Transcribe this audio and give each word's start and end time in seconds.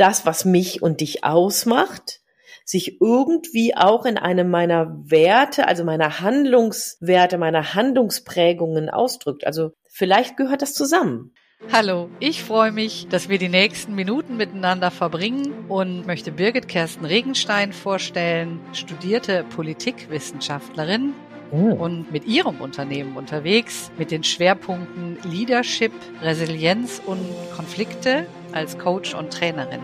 das, 0.00 0.26
was 0.26 0.44
mich 0.44 0.82
und 0.82 1.00
dich 1.00 1.24
ausmacht, 1.24 2.20
sich 2.64 3.00
irgendwie 3.00 3.76
auch 3.76 4.04
in 4.04 4.18
einem 4.18 4.50
meiner 4.50 4.94
Werte, 5.04 5.66
also 5.66 5.84
meiner 5.84 6.20
Handlungswerte, 6.20 7.38
meiner 7.38 7.74
Handlungsprägungen 7.74 8.90
ausdrückt. 8.90 9.46
Also 9.46 9.72
vielleicht 9.88 10.36
gehört 10.36 10.62
das 10.62 10.74
zusammen. 10.74 11.32
Hallo, 11.72 12.08
ich 12.20 12.44
freue 12.44 12.70
mich, 12.70 13.08
dass 13.08 13.28
wir 13.28 13.38
die 13.38 13.48
nächsten 13.48 13.94
Minuten 13.94 14.36
miteinander 14.36 14.92
verbringen 14.92 15.66
und 15.68 16.06
möchte 16.06 16.30
Birgit 16.30 16.68
Kersten 16.68 17.04
Regenstein 17.04 17.72
vorstellen, 17.72 18.60
studierte 18.72 19.44
Politikwissenschaftlerin 19.56 21.14
oh. 21.50 21.72
und 21.72 22.10
mit 22.12 22.26
ihrem 22.26 22.60
Unternehmen 22.60 23.16
unterwegs 23.16 23.90
mit 23.98 24.10
den 24.10 24.24
Schwerpunkten 24.24 25.18
Leadership, 25.24 25.92
Resilienz 26.22 27.00
und 27.04 27.20
Konflikte 27.54 28.26
als 28.52 28.78
Coach 28.78 29.14
und 29.14 29.32
Trainerin. 29.32 29.80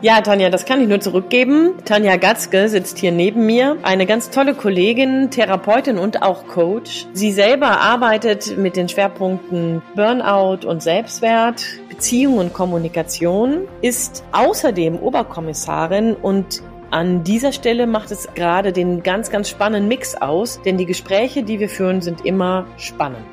Ja, 0.00 0.20
Tanja, 0.20 0.48
das 0.48 0.64
kann 0.64 0.80
ich 0.80 0.86
nur 0.86 1.00
zurückgeben. 1.00 1.72
Tanja 1.84 2.16
Gatzke 2.18 2.68
sitzt 2.68 2.98
hier 2.98 3.10
neben 3.10 3.46
mir. 3.46 3.78
Eine 3.82 4.06
ganz 4.06 4.30
tolle 4.30 4.54
Kollegin, 4.54 5.32
Therapeutin 5.32 5.98
und 5.98 6.22
auch 6.22 6.46
Coach. 6.46 7.06
Sie 7.14 7.32
selber 7.32 7.80
arbeitet 7.80 8.56
mit 8.56 8.76
den 8.76 8.88
Schwerpunkten 8.88 9.82
Burnout 9.96 10.68
und 10.68 10.84
Selbstwert, 10.84 11.64
Beziehung 11.88 12.38
und 12.38 12.52
Kommunikation, 12.52 13.66
ist 13.82 14.22
außerdem 14.30 15.00
Oberkommissarin 15.00 16.14
und 16.14 16.62
an 16.90 17.24
dieser 17.24 17.52
Stelle 17.52 17.86
macht 17.86 18.10
es 18.10 18.28
gerade 18.34 18.72
den 18.72 19.02
ganz, 19.02 19.30
ganz 19.30 19.48
spannenden 19.48 19.88
Mix 19.88 20.14
aus, 20.14 20.60
denn 20.62 20.78
die 20.78 20.86
Gespräche, 20.86 21.42
die 21.42 21.60
wir 21.60 21.68
führen, 21.68 22.00
sind 22.00 22.24
immer 22.24 22.66
spannend. 22.78 23.26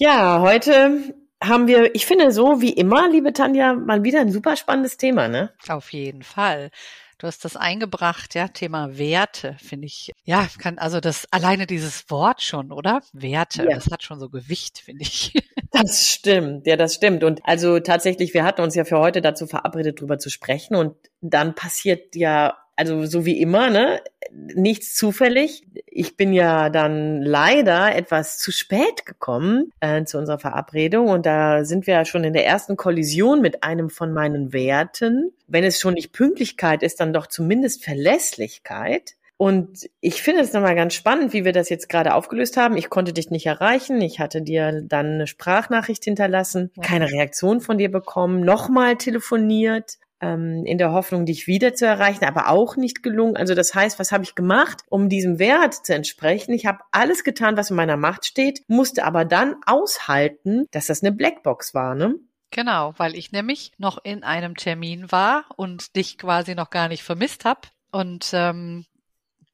Ja, 0.00 0.40
heute 0.40 1.12
haben 1.42 1.66
wir, 1.66 1.92
ich 1.96 2.06
finde 2.06 2.30
so 2.30 2.60
wie 2.60 2.72
immer, 2.72 3.08
liebe 3.08 3.32
Tanja, 3.32 3.72
mal 3.72 4.04
wieder 4.04 4.20
ein 4.20 4.30
super 4.30 4.54
spannendes 4.54 4.96
Thema, 4.96 5.26
ne? 5.26 5.50
Auf 5.68 5.92
jeden 5.92 6.22
Fall. 6.22 6.70
Du 7.18 7.26
hast 7.26 7.44
das 7.44 7.56
eingebracht, 7.56 8.36
ja, 8.36 8.46
Thema 8.46 8.96
Werte, 8.96 9.56
finde 9.58 9.86
ich. 9.86 10.12
Ja, 10.22 10.46
kann, 10.58 10.78
also 10.78 11.00
das, 11.00 11.26
alleine 11.32 11.66
dieses 11.66 12.08
Wort 12.10 12.42
schon, 12.42 12.70
oder? 12.70 13.02
Werte, 13.12 13.64
ja. 13.64 13.74
das 13.74 13.90
hat 13.90 14.04
schon 14.04 14.20
so 14.20 14.28
Gewicht, 14.28 14.78
finde 14.78 15.02
ich. 15.02 15.34
Das 15.70 16.08
stimmt, 16.08 16.66
ja, 16.66 16.76
das 16.76 16.94
stimmt. 16.94 17.22
Und 17.22 17.40
also 17.44 17.78
tatsächlich, 17.78 18.32
wir 18.32 18.42
hatten 18.42 18.62
uns 18.62 18.74
ja 18.74 18.84
für 18.84 18.98
heute 18.98 19.20
dazu 19.20 19.46
verabredet, 19.46 20.00
drüber 20.00 20.18
zu 20.18 20.30
sprechen. 20.30 20.74
Und 20.74 20.96
dann 21.20 21.54
passiert 21.54 22.16
ja 22.16 22.56
also 22.78 23.06
so 23.06 23.26
wie 23.26 23.40
immer, 23.40 23.70
ne? 23.70 24.00
Nichts 24.30 24.94
zufällig. 24.94 25.66
Ich 25.86 26.16
bin 26.16 26.32
ja 26.32 26.70
dann 26.70 27.22
leider 27.22 27.96
etwas 27.96 28.38
zu 28.38 28.52
spät 28.52 29.04
gekommen 29.04 29.72
äh, 29.80 30.04
zu 30.04 30.16
unserer 30.16 30.38
Verabredung 30.38 31.08
und 31.08 31.26
da 31.26 31.64
sind 31.64 31.88
wir 31.88 31.94
ja 31.94 32.04
schon 32.04 32.22
in 32.22 32.34
der 32.34 32.46
ersten 32.46 32.76
Kollision 32.76 33.40
mit 33.40 33.64
einem 33.64 33.90
von 33.90 34.12
meinen 34.12 34.52
Werten. 34.52 35.32
Wenn 35.48 35.64
es 35.64 35.80
schon 35.80 35.94
nicht 35.94 36.12
Pünktlichkeit 36.12 36.84
ist, 36.84 37.00
dann 37.00 37.12
doch 37.12 37.26
zumindest 37.26 37.84
Verlässlichkeit. 37.84 39.16
Und 39.38 39.88
ich 40.00 40.22
finde 40.22 40.42
es 40.42 40.52
nochmal 40.52 40.76
ganz 40.76 40.94
spannend, 40.94 41.32
wie 41.32 41.44
wir 41.44 41.52
das 41.52 41.68
jetzt 41.70 41.88
gerade 41.88 42.14
aufgelöst 42.14 42.56
haben. 42.56 42.76
Ich 42.76 42.90
konnte 42.90 43.12
dich 43.12 43.30
nicht 43.30 43.46
erreichen. 43.46 44.00
Ich 44.00 44.20
hatte 44.20 44.40
dir 44.40 44.82
dann 44.82 45.14
eine 45.14 45.26
Sprachnachricht 45.26 46.04
hinterlassen, 46.04 46.70
keine 46.80 47.10
Reaktion 47.10 47.60
von 47.60 47.78
dir 47.78 47.90
bekommen, 47.90 48.40
nochmal 48.40 48.96
telefoniert 48.96 49.98
ähm, 50.20 50.64
in 50.64 50.78
der 50.78 50.92
Hoffnung, 50.92 51.26
dich 51.26 51.46
wieder 51.46 51.74
zu 51.74 51.86
erreichen, 51.86 52.24
aber 52.24 52.48
auch 52.48 52.76
nicht 52.76 53.02
gelungen. 53.02 53.36
Also 53.36 53.54
das 53.54 53.74
heißt, 53.74 53.98
was 53.98 54.12
habe 54.12 54.24
ich 54.24 54.34
gemacht, 54.34 54.82
um 54.88 55.08
diesem 55.08 55.38
Wert 55.38 55.74
zu 55.74 55.94
entsprechen? 55.94 56.52
Ich 56.52 56.66
habe 56.66 56.80
alles 56.90 57.24
getan, 57.24 57.56
was 57.56 57.70
in 57.70 57.76
meiner 57.76 57.96
Macht 57.96 58.26
steht, 58.26 58.62
musste 58.68 59.04
aber 59.04 59.24
dann 59.24 59.56
aushalten, 59.66 60.66
dass 60.70 60.86
das 60.86 61.02
eine 61.02 61.12
Blackbox 61.12 61.74
war, 61.74 61.94
ne? 61.94 62.14
Genau, 62.50 62.94
weil 62.96 63.14
ich 63.14 63.30
nämlich 63.30 63.72
noch 63.76 63.98
in 64.02 64.22
einem 64.22 64.56
Termin 64.56 65.12
war 65.12 65.44
und 65.56 65.96
dich 65.96 66.16
quasi 66.16 66.54
noch 66.54 66.70
gar 66.70 66.88
nicht 66.88 67.02
vermisst 67.02 67.44
habe 67.44 67.68
und 67.90 68.30
ähm, 68.32 68.86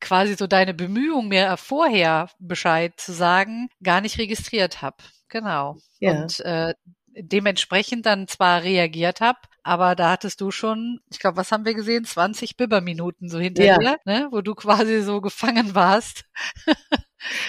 quasi 0.00 0.34
so 0.34 0.46
deine 0.46 0.74
Bemühungen, 0.74 1.28
mir 1.28 1.56
vorher 1.56 2.28
Bescheid 2.38 2.92
zu 2.96 3.12
sagen, 3.12 3.68
gar 3.82 4.00
nicht 4.00 4.18
registriert 4.18 4.80
habe. 4.80 4.98
Genau. 5.28 5.76
Ja. 5.98 6.12
Und 6.12 6.40
äh, 6.40 6.74
dementsprechend 7.16 8.06
dann 8.06 8.28
zwar 8.28 8.62
reagiert 8.62 9.20
habe, 9.20 9.38
aber 9.62 9.94
da 9.94 10.10
hattest 10.10 10.40
du 10.40 10.50
schon, 10.50 11.00
ich 11.10 11.18
glaube, 11.18 11.36
was 11.36 11.50
haben 11.50 11.64
wir 11.64 11.74
gesehen? 11.74 12.04
20 12.04 12.56
Bibberminuten 12.56 13.28
so 13.28 13.38
hinter 13.38 13.64
ja. 13.64 13.78
dir, 13.78 13.98
ne? 14.04 14.28
wo 14.30 14.40
du 14.40 14.54
quasi 14.54 15.00
so 15.02 15.20
gefangen 15.20 15.74
warst. 15.74 16.24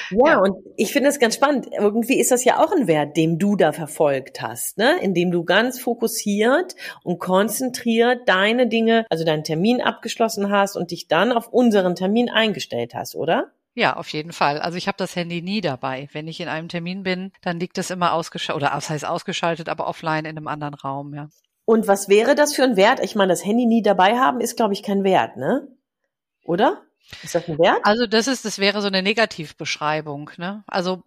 Ja, 0.09 0.31
ja, 0.33 0.39
und 0.39 0.55
ich 0.77 0.93
finde 0.93 1.09
es 1.09 1.19
ganz 1.19 1.35
spannend. 1.35 1.67
Irgendwie 1.77 2.19
ist 2.19 2.31
das 2.31 2.45
ja 2.45 2.63
auch 2.63 2.71
ein 2.71 2.87
Wert, 2.87 3.17
den 3.17 3.37
du 3.37 3.55
da 3.55 3.73
verfolgt 3.73 4.41
hast, 4.41 4.77
ne? 4.77 4.97
Indem 5.01 5.31
du 5.31 5.43
ganz 5.43 5.79
fokussiert 5.79 6.75
und 7.03 7.19
konzentriert 7.19 8.21
deine 8.27 8.67
Dinge, 8.67 9.05
also 9.09 9.25
deinen 9.25 9.43
Termin 9.43 9.81
abgeschlossen 9.81 10.49
hast 10.49 10.77
und 10.77 10.91
dich 10.91 11.07
dann 11.07 11.31
auf 11.31 11.49
unseren 11.49 11.95
Termin 11.95 12.29
eingestellt 12.29 12.95
hast, 12.95 13.15
oder? 13.15 13.51
Ja, 13.75 13.97
auf 13.97 14.07
jeden 14.09 14.31
Fall. 14.31 14.59
Also 14.59 14.77
ich 14.77 14.87
habe 14.87 14.97
das 14.97 15.15
Handy 15.15 15.41
nie 15.41 15.59
dabei. 15.59 16.07
Wenn 16.13 16.29
ich 16.29 16.39
in 16.39 16.47
einem 16.47 16.69
Termin 16.69 17.03
bin, 17.03 17.33
dann 17.41 17.59
liegt 17.59 17.77
es 17.77 17.91
immer 17.91 18.13
ausgeschaltet, 18.13 18.63
oder 18.63 18.75
was 18.75 18.89
heißt 18.89 19.05
ausgeschaltet, 19.05 19.67
aber 19.67 19.85
offline 19.85 20.23
in 20.23 20.37
einem 20.37 20.47
anderen 20.47 20.73
Raum, 20.73 21.13
ja. 21.13 21.27
Und 21.65 21.87
was 21.87 22.07
wäre 22.07 22.35
das 22.35 22.55
für 22.55 22.63
ein 22.63 22.77
Wert? 22.77 22.99
Ich 23.01 23.15
meine, 23.15 23.33
das 23.33 23.43
Handy 23.43 23.65
nie 23.65 23.81
dabei 23.81 24.17
haben 24.17 24.39
ist, 24.39 24.55
glaube 24.55 24.73
ich, 24.73 24.81
kein 24.81 25.03
Wert, 25.03 25.35
ne? 25.35 25.67
Oder? 26.45 26.83
Ist 27.21 27.35
das 27.35 27.49
ein 27.49 27.59
Wert? 27.59 27.79
Also 27.83 28.07
das 28.07 28.27
ist, 28.27 28.45
das 28.45 28.59
wäre 28.59 28.81
so 28.81 28.87
eine 28.87 29.01
Negativbeschreibung, 29.01 30.31
ne? 30.37 30.63
Also 30.67 31.03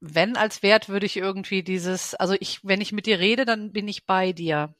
wenn 0.00 0.36
als 0.36 0.62
Wert 0.62 0.90
würde 0.90 1.06
ich 1.06 1.16
irgendwie 1.16 1.62
dieses, 1.62 2.14
also 2.14 2.34
ich, 2.38 2.60
wenn 2.64 2.82
ich 2.82 2.92
mit 2.92 3.06
dir 3.06 3.18
rede, 3.18 3.46
dann 3.46 3.72
bin 3.72 3.88
ich 3.88 4.04
bei 4.04 4.32
dir. 4.32 4.74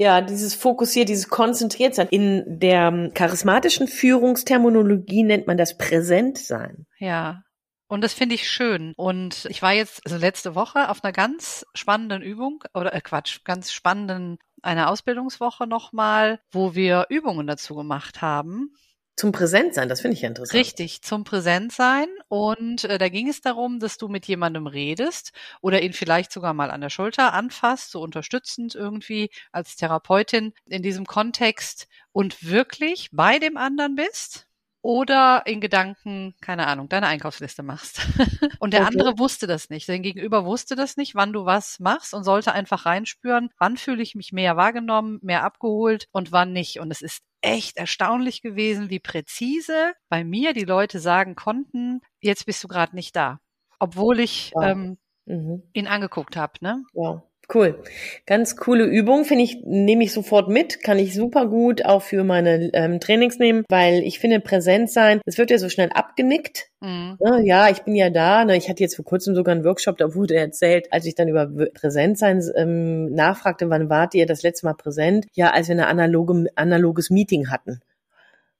Ja, 0.00 0.22
dieses 0.22 0.54
fokussiert, 0.54 1.10
dieses 1.10 1.28
konzentriert 1.28 1.94
sein. 1.94 2.08
In 2.08 2.58
der 2.58 2.88
ähm, 2.88 3.10
charismatischen 3.12 3.86
Führungsterminologie 3.86 5.22
nennt 5.24 5.46
man 5.46 5.58
das 5.58 5.76
Präsentsein. 5.76 6.86
Ja. 6.98 7.42
Und 7.86 8.02
das 8.02 8.14
finde 8.14 8.34
ich 8.34 8.48
schön. 8.48 8.94
Und 8.96 9.46
ich 9.50 9.60
war 9.60 9.74
jetzt 9.74 10.00
also 10.06 10.16
letzte 10.16 10.54
Woche 10.54 10.88
auf 10.88 11.04
einer 11.04 11.12
ganz 11.12 11.66
spannenden 11.74 12.22
Übung 12.22 12.64
oder 12.72 12.94
äh 12.94 13.02
Quatsch, 13.02 13.44
ganz 13.44 13.72
spannenden 13.72 14.38
einer 14.62 14.88
Ausbildungswoche 14.88 15.66
nochmal, 15.66 16.40
wo 16.50 16.74
wir 16.74 17.04
Übungen 17.10 17.46
dazu 17.46 17.74
gemacht 17.74 18.22
haben. 18.22 18.72
Zum 19.16 19.32
Präsentsein, 19.32 19.88
das 19.88 20.00
finde 20.00 20.14
ich 20.14 20.22
ja 20.22 20.28
interessant. 20.28 20.58
Richtig, 20.58 21.02
zum 21.02 21.24
Präsentsein. 21.24 22.08
Und 22.28 22.84
äh, 22.84 22.96
da 22.96 23.08
ging 23.08 23.28
es 23.28 23.40
darum, 23.40 23.78
dass 23.78 23.98
du 23.98 24.08
mit 24.08 24.26
jemandem 24.26 24.66
redest 24.66 25.32
oder 25.60 25.82
ihn 25.82 25.92
vielleicht 25.92 26.32
sogar 26.32 26.54
mal 26.54 26.70
an 26.70 26.80
der 26.80 26.90
Schulter 26.90 27.34
anfasst, 27.34 27.90
so 27.90 28.00
unterstützend 28.00 28.74
irgendwie 28.74 29.30
als 29.52 29.76
Therapeutin 29.76 30.54
in 30.66 30.82
diesem 30.82 31.06
Kontext 31.06 31.86
und 32.12 32.44
wirklich 32.44 33.10
bei 33.12 33.38
dem 33.38 33.56
anderen 33.56 33.94
bist 33.94 34.46
oder 34.82 35.42
in 35.44 35.60
Gedanken, 35.60 36.34
keine 36.40 36.66
Ahnung, 36.66 36.88
deine 36.88 37.06
Einkaufsliste 37.06 37.62
machst. 37.62 38.00
und 38.58 38.72
der 38.72 38.82
okay. 38.82 38.88
andere 38.88 39.18
wusste 39.18 39.46
das 39.46 39.68
nicht. 39.68 39.86
Sein 39.86 40.02
Gegenüber 40.02 40.44
wusste 40.44 40.74
das 40.74 40.96
nicht, 40.96 41.14
wann 41.14 41.32
du 41.32 41.44
was 41.44 41.78
machst 41.80 42.14
und 42.14 42.24
sollte 42.24 42.52
einfach 42.52 42.86
reinspüren, 42.86 43.50
wann 43.58 43.76
fühle 43.76 44.02
ich 44.02 44.14
mich 44.14 44.32
mehr 44.32 44.56
wahrgenommen, 44.56 45.18
mehr 45.22 45.44
abgeholt 45.44 46.08
und 46.12 46.32
wann 46.32 46.52
nicht. 46.52 46.80
Und 46.80 46.90
es 46.90 47.02
ist 47.02 47.22
echt 47.42 47.76
erstaunlich 47.76 48.42
gewesen, 48.42 48.90
wie 48.90 49.00
präzise 49.00 49.92
bei 50.08 50.24
mir 50.24 50.52
die 50.52 50.64
Leute 50.64 51.00
sagen 51.00 51.34
konnten, 51.34 52.00
jetzt 52.20 52.46
bist 52.46 52.62
du 52.62 52.68
gerade 52.68 52.94
nicht 52.94 53.16
da. 53.16 53.40
Obwohl 53.78 54.20
ich 54.20 54.52
wow. 54.54 54.64
ähm, 54.64 54.98
mhm. 55.24 55.62
ihn 55.72 55.86
angeguckt 55.86 56.36
habe. 56.36 56.52
Ne? 56.60 56.84
Wow. 56.92 57.22
Cool. 57.52 57.82
Ganz 58.26 58.56
coole 58.56 58.84
Übung, 58.84 59.24
finde 59.24 59.44
ich, 59.44 59.62
nehme 59.64 60.04
ich 60.04 60.12
sofort 60.12 60.48
mit, 60.48 60.82
kann 60.84 60.98
ich 60.98 61.14
super 61.14 61.46
gut 61.46 61.84
auch 61.84 62.02
für 62.02 62.22
meine 62.22 62.70
ähm, 62.74 63.00
Trainings 63.00 63.38
nehmen, 63.38 63.64
weil 63.68 64.02
ich 64.04 64.20
finde, 64.20 64.38
präsent 64.40 64.90
sein, 64.90 65.20
es 65.26 65.36
wird 65.36 65.50
ja 65.50 65.58
so 65.58 65.68
schnell 65.68 65.90
abgenickt. 65.92 66.68
Mhm. 66.80 67.18
Ja, 67.42 67.68
ich 67.68 67.82
bin 67.82 67.96
ja 67.96 68.10
da. 68.10 68.44
Ne? 68.44 68.56
Ich 68.56 68.68
hatte 68.68 68.82
jetzt 68.82 68.96
vor 68.96 69.04
kurzem 69.04 69.34
sogar 69.34 69.54
einen 69.54 69.64
Workshop, 69.64 69.98
da 69.98 70.14
wurde 70.14 70.36
erzählt, 70.36 70.92
als 70.92 71.06
ich 71.06 71.14
dann 71.16 71.28
über 71.28 71.48
Präsentsein 71.74 72.40
ähm, 72.54 73.12
nachfragte, 73.14 73.68
wann 73.68 73.90
wart 73.90 74.14
ihr 74.14 74.26
das 74.26 74.42
letzte 74.42 74.66
Mal 74.66 74.74
präsent? 74.74 75.26
Ja, 75.32 75.50
als 75.50 75.68
wir 75.68 75.74
ein 75.74 75.80
analoge, 75.80 76.46
analoges 76.54 77.10
Meeting 77.10 77.50
hatten. 77.50 77.80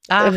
Ah. 0.09 0.33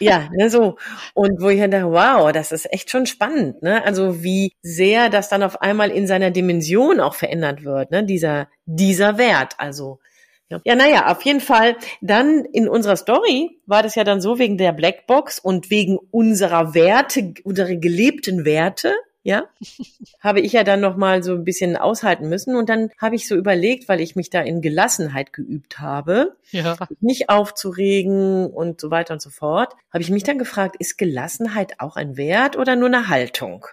Ja, 0.00 0.28
ne, 0.32 0.50
so. 0.50 0.76
Und 1.14 1.40
wo 1.40 1.48
ich 1.48 1.60
dann 1.60 1.70
dachte, 1.70 1.90
wow, 1.90 2.32
das 2.32 2.52
ist 2.52 2.72
echt 2.72 2.90
schon 2.90 3.06
spannend, 3.06 3.62
ne? 3.62 3.84
Also 3.84 4.22
wie 4.22 4.52
sehr 4.62 5.08
das 5.08 5.28
dann 5.28 5.42
auf 5.42 5.60
einmal 5.60 5.90
in 5.90 6.06
seiner 6.06 6.30
Dimension 6.30 7.00
auch 7.00 7.14
verändert 7.14 7.64
wird, 7.64 7.90
ne? 7.90 8.04
Dieser, 8.04 8.48
dieser 8.64 9.18
Wert. 9.18 9.54
Also, 9.58 9.98
ja. 10.50 10.60
ja, 10.64 10.74
naja, 10.74 11.12
auf 11.12 11.22
jeden 11.22 11.40
Fall. 11.40 11.76
Dann 12.00 12.44
in 12.44 12.68
unserer 12.68 12.96
Story 12.96 13.60
war 13.66 13.82
das 13.82 13.94
ja 13.94 14.04
dann 14.04 14.20
so 14.20 14.38
wegen 14.38 14.56
der 14.56 14.72
Blackbox 14.72 15.38
und 15.38 15.70
wegen 15.70 15.98
unserer 16.10 16.74
Werte, 16.74 17.34
unserer 17.44 17.74
gelebten 17.74 18.44
Werte, 18.44 18.94
ja, 19.28 19.46
habe 20.20 20.40
ich 20.40 20.52
ja 20.54 20.64
dann 20.64 20.80
noch 20.80 20.96
mal 20.96 21.22
so 21.22 21.34
ein 21.34 21.44
bisschen 21.44 21.76
aushalten 21.76 22.30
müssen 22.30 22.56
und 22.56 22.70
dann 22.70 22.88
habe 22.96 23.14
ich 23.14 23.28
so 23.28 23.36
überlegt, 23.36 23.86
weil 23.86 24.00
ich 24.00 24.16
mich 24.16 24.30
da 24.30 24.40
in 24.40 24.62
Gelassenheit 24.62 25.34
geübt 25.34 25.80
habe, 25.80 26.38
ja. 26.50 26.78
nicht 27.00 27.28
aufzuregen 27.28 28.46
und 28.46 28.80
so 28.80 28.90
weiter 28.90 29.12
und 29.12 29.20
so 29.20 29.28
fort, 29.28 29.74
habe 29.92 30.02
ich 30.02 30.08
mich 30.08 30.22
dann 30.22 30.38
gefragt, 30.38 30.76
ist 30.78 30.96
Gelassenheit 30.96 31.78
auch 31.78 31.96
ein 31.96 32.16
Wert 32.16 32.56
oder 32.56 32.74
nur 32.74 32.88
eine 32.88 33.08
Haltung? 33.10 33.66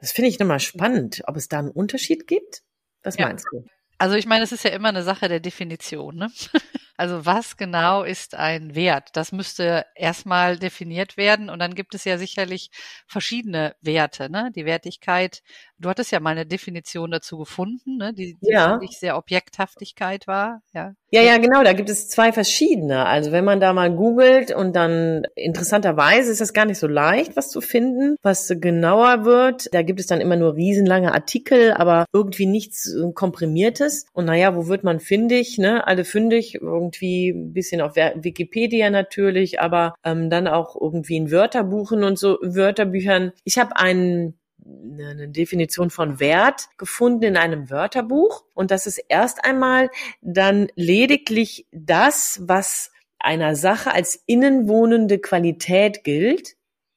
Das 0.00 0.10
finde 0.10 0.28
ich 0.28 0.40
nochmal 0.40 0.58
spannend, 0.58 1.22
ob 1.28 1.36
es 1.36 1.46
da 1.46 1.60
einen 1.60 1.70
Unterschied 1.70 2.26
gibt. 2.26 2.62
Was 3.04 3.16
ja. 3.16 3.26
meinst 3.26 3.46
du? 3.52 3.64
Also 3.96 4.16
ich 4.16 4.26
meine, 4.26 4.42
es 4.42 4.50
ist 4.50 4.64
ja 4.64 4.70
immer 4.70 4.88
eine 4.88 5.04
Sache 5.04 5.28
der 5.28 5.38
Definition. 5.38 6.16
Ne? 6.16 6.32
Also 6.98 7.24
was 7.24 7.56
genau 7.56 8.02
ist 8.02 8.34
ein 8.34 8.74
Wert? 8.74 9.10
Das 9.12 9.30
müsste 9.30 9.86
erstmal 9.94 10.58
definiert 10.58 11.16
werden 11.16 11.48
und 11.48 11.60
dann 11.60 11.76
gibt 11.76 11.94
es 11.94 12.04
ja 12.04 12.18
sicherlich 12.18 12.70
verschiedene 13.06 13.76
Werte. 13.80 14.28
Ne? 14.28 14.50
Die 14.56 14.64
Wertigkeit, 14.64 15.42
du 15.78 15.88
hattest 15.88 16.10
ja 16.10 16.18
mal 16.18 16.30
eine 16.30 16.44
Definition 16.44 17.12
dazu 17.12 17.38
gefunden, 17.38 17.98
ne? 17.98 18.12
die, 18.12 18.36
die 18.42 18.50
Ja. 18.50 18.72
wirklich 18.72 18.98
sehr 18.98 19.16
Objekthaftigkeit 19.16 20.26
war. 20.26 20.60
Ja. 20.74 20.94
Ja, 21.10 21.22
ja, 21.22 21.38
genau, 21.38 21.62
da 21.62 21.72
gibt 21.72 21.88
es 21.88 22.08
zwei 22.08 22.32
verschiedene. 22.32 23.06
Also 23.06 23.30
wenn 23.32 23.44
man 23.44 23.60
da 23.60 23.72
mal 23.72 23.94
googelt 23.94 24.50
und 24.50 24.74
dann 24.74 25.22
interessanterweise 25.36 26.32
ist 26.32 26.40
das 26.40 26.52
gar 26.52 26.66
nicht 26.66 26.78
so 26.78 26.88
leicht, 26.88 27.36
was 27.36 27.48
zu 27.48 27.60
finden, 27.60 28.16
was 28.22 28.52
genauer 28.60 29.24
wird. 29.24 29.72
Da 29.72 29.82
gibt 29.82 30.00
es 30.00 30.06
dann 30.06 30.20
immer 30.20 30.36
nur 30.36 30.56
riesenlange 30.56 31.14
Artikel, 31.14 31.72
aber 31.72 32.06
irgendwie 32.12 32.46
nichts 32.46 32.92
äh, 32.92 33.12
komprimiertes. 33.12 34.04
Und 34.12 34.24
naja, 34.26 34.56
wo 34.56 34.66
wird 34.66 34.82
man 34.84 34.98
fündig? 35.00 35.58
Ne? 35.58 35.86
Alle 35.86 36.04
fündig, 36.04 36.56
irgendwie 36.56 36.87
ein 37.30 37.52
bisschen 37.52 37.80
auf 37.80 37.96
Wikipedia 37.96 38.90
natürlich, 38.90 39.60
aber 39.60 39.94
ähm, 40.04 40.30
dann 40.30 40.46
auch 40.46 40.76
irgendwie 40.80 41.16
in 41.16 41.30
Wörterbuchen 41.30 42.04
und 42.04 42.18
so 42.18 42.38
Wörterbüchern. 42.42 43.32
Ich 43.44 43.58
habe 43.58 43.76
einen 43.76 44.38
eine 44.68 45.28
Definition 45.28 45.88
von 45.88 46.20
Wert 46.20 46.68
gefunden 46.76 47.22
in 47.24 47.36
einem 47.36 47.70
Wörterbuch 47.70 48.44
und 48.54 48.70
das 48.70 48.86
ist 48.86 48.98
erst 49.08 49.44
einmal 49.44 49.88
dann 50.20 50.68
lediglich 50.74 51.66
das, 51.72 52.40
was 52.42 52.90
einer 53.18 53.56
Sache 53.56 53.92
als 53.92 54.22
innenwohnende 54.26 55.18
Qualität 55.18 56.04
gilt 56.04 56.56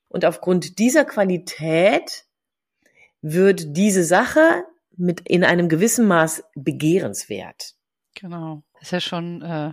und 0.09 0.25
aufgrund 0.25 0.79
dieser 0.79 1.05
Qualität 1.05 2.25
wird 3.21 3.77
diese 3.77 4.03
Sache 4.03 4.65
mit 4.97 5.21
in 5.21 5.43
einem 5.43 5.69
gewissen 5.69 6.07
Maß 6.07 6.43
begehrenswert. 6.55 7.75
Genau. 8.19 8.61
Ist 8.81 8.91
ja 8.91 8.99
schon 8.99 9.41
äh, 9.41 9.71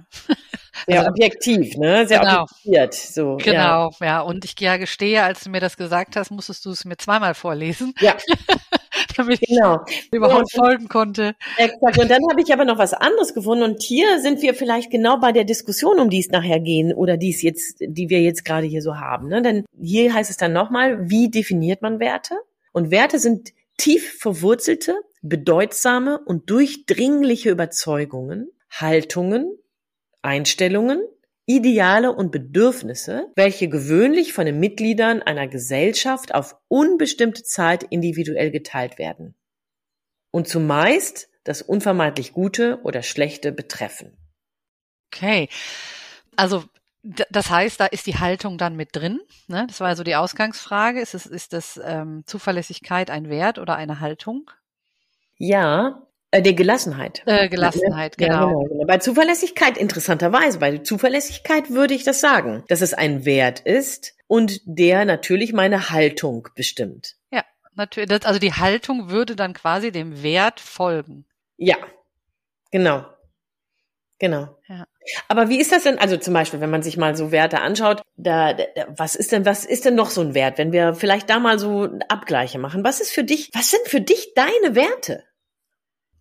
Sehr 0.87 1.00
Also- 1.00 1.11
objektiv, 1.11 1.76
ne? 1.76 2.06
Sehr 2.06 2.20
Genau. 2.20 2.43
objektiviert. 2.43 2.94
So, 2.94 3.38
Ja. 3.38 3.44
genau, 3.52 3.90
ja. 4.00 4.20
Und 4.20 4.44
ich 4.44 4.58
ja 4.61 4.76
gestehe, 4.76 5.23
als 5.23 5.43
du 5.44 5.50
mir 5.50 5.61
das 5.61 5.76
gesagt 5.76 6.14
hast, 6.17 6.31
musstest 6.31 6.64
du 6.64 6.70
es 6.70 6.85
mir 6.85 6.96
zweimal 6.96 7.35
vorlesen, 7.35 7.94
Ja, 8.00 8.17
damit 9.17 9.40
ich 9.43 9.49
genau. 9.49 9.81
überhaupt 10.12 10.52
Ja. 10.52 10.62
folgen 10.62 10.88
konnte. 10.88 11.35
Exakt. 11.56 11.99
Und 11.99 12.11
dann 12.11 12.20
habe 12.31 12.40
ich 12.40 12.52
aber 12.52 12.64
noch 12.64 12.79
was 12.79 12.93
anderes 12.94 13.35
gefunden 13.35 13.64
und 13.64 13.82
hier 13.82 14.20
sind 14.20 14.41
wir 14.43 14.55
vielleicht 14.55 14.91
genau 14.91 15.19
bei 15.19 15.32
der 15.32 15.44
Diskussion, 15.44 15.99
um 15.99 16.11
die 16.11 16.20
es 16.20 16.29
nachher 16.29 16.61
gehen 16.61 16.93
oder 16.94 17.17
die 17.17 17.31
es 17.31 17.43
jetzt, 17.43 17.79
die 17.81 18.08
wir 18.08 18.20
jetzt 18.23 18.44
gerade 18.44 18.67
hier 18.67 18.82
so 18.82 18.96
haben. 18.99 19.29
Ne? 19.29 19.43
Denn 19.43 19.64
hier 19.81 20.14
heißt 20.14 20.31
es 20.31 20.37
dann 20.37 20.52
nochmal, 20.52 21.11
wie 21.11 21.29
definiert 21.31 21.82
man 21.82 21.99
Werte? 21.99 22.34
Und 22.73 22.91
Werte 22.91 23.19
sind 23.19 23.49
tief 23.79 24.19
verwurzelte, 24.19 25.01
bedeutsame 25.23 26.19
und 26.19 26.51
durchdringliche 26.51 27.51
Überzeugungen, 27.51 28.51
Haltungen, 28.71 29.57
Einstellungen, 30.21 31.03
Ideale 31.47 32.13
und 32.13 32.31
Bedürfnisse, 32.31 33.33
welche 33.35 33.71
gewöhnlich 33.71 34.35
von 34.35 34.45
den 34.45 34.61
Mitgliedern 34.61 35.23
einer 35.23 35.49
Gesellschaft 35.49 36.35
auf 36.35 36.57
unbestimmte 36.69 37.43
Zeit 37.43 37.85
individuell 37.85 38.51
geteilt 38.51 38.99
werden 38.99 39.35
und 40.31 40.47
zumeist 40.47 41.31
das 41.45 41.63
unvermeidlich 41.63 42.35
Gute 42.35 42.81
oder 42.83 43.03
Schlechte 43.03 43.53
betreffen. 43.53 44.19
Okay. 45.11 45.49
Also 46.37 46.65
das 47.03 47.50
heißt, 47.50 47.81
da 47.81 47.87
ist 47.87 48.06
die 48.06 48.19
Haltung 48.19 48.59
dann 48.59 48.77
mit 48.77 48.95
drin. 48.95 49.21
Ne? 49.47 49.67
Das 49.69 49.81
war 49.81 49.89
also 49.89 50.03
die 50.03 50.17
Ausgangsfrage. 50.17 51.00
Ist 51.00 51.15
es 51.15 51.27
ist 51.27 51.53
das 51.53 51.81
ähm, 51.83 52.25
Zuverlässigkeit 52.27 53.11
ein 53.11 53.29
Wert 53.29 53.59
oder 53.59 53.77
eine 53.77 54.00
Haltung? 54.00 54.50
Ja, 55.37 56.03
äh, 56.31 56.43
die 56.43 56.55
Gelassenheit. 56.55 57.23
Äh, 57.27 57.49
Gelassenheit, 57.49 58.21
Ja, 58.21 58.27
genau. 58.27 58.65
genau. 58.65 58.85
Bei 58.87 58.99
Zuverlässigkeit 58.99 59.79
interessanterweise, 59.79 60.59
bei 60.59 60.79
Zuverlässigkeit 60.79 61.71
würde 61.71 61.95
ich 61.95 62.05
das 62.05 62.21
sagen, 62.21 62.65
dass 62.69 62.81
es 62.81 62.93
ein 62.95 63.25
Wert 63.25 63.61
ist 63.61 64.15
und 64.27 64.61
der 64.65 65.05
natürlich 65.05 65.53
meine 65.53 65.91
Haltung 65.91 66.49
bestimmt. 66.55 67.15
Ja, 67.31 67.44
natürlich. 67.75 68.27
Also 68.27 68.39
die 68.39 68.53
Haltung 68.53 69.09
würde 69.09 69.37
dann 69.37 69.55
quasi 69.55 69.91
dem 69.91 70.23
Wert 70.23 70.61
folgen. 70.61 71.25
Ja, 71.56 71.77
genau. 72.71 73.06
Genau. 74.19 74.49
Ja. 74.69 74.87
Aber 75.29 75.49
wie 75.49 75.61
ist 75.61 75.73
das 75.73 75.85
denn, 75.85 75.99
also 75.99 76.17
zum 76.17 76.35
Beispiel, 76.35 76.61
wenn 76.61 76.70
man 76.70 76.82
sich 76.82 76.97
mal 76.97 77.17
so 77.17 77.31
Werte 77.31 77.61
anschaut, 77.61 78.03
da, 78.17 78.53
da, 78.53 78.65
was 78.88 79.15
ist 79.15 79.32
denn, 79.32 79.44
was 79.44 79.65
ist 79.65 79.85
denn 79.85 79.94
noch 79.94 80.11
so 80.11 80.20
ein 80.20 80.35
Wert, 80.35 80.59
wenn 80.59 80.73
wir 80.73 80.94
vielleicht 80.94 81.31
da 81.31 81.38
mal 81.38 81.59
so 81.59 81.88
Abgleiche 82.09 82.59
machen? 82.59 82.85
Was 82.85 83.00
ist 83.00 83.12
für 83.12 83.25
dich, 83.25 83.50
was 83.55 83.70
sind 83.70 83.87
für 83.87 84.00
dich 84.00 84.35
deine 84.35 84.75
Werte? 84.75 85.25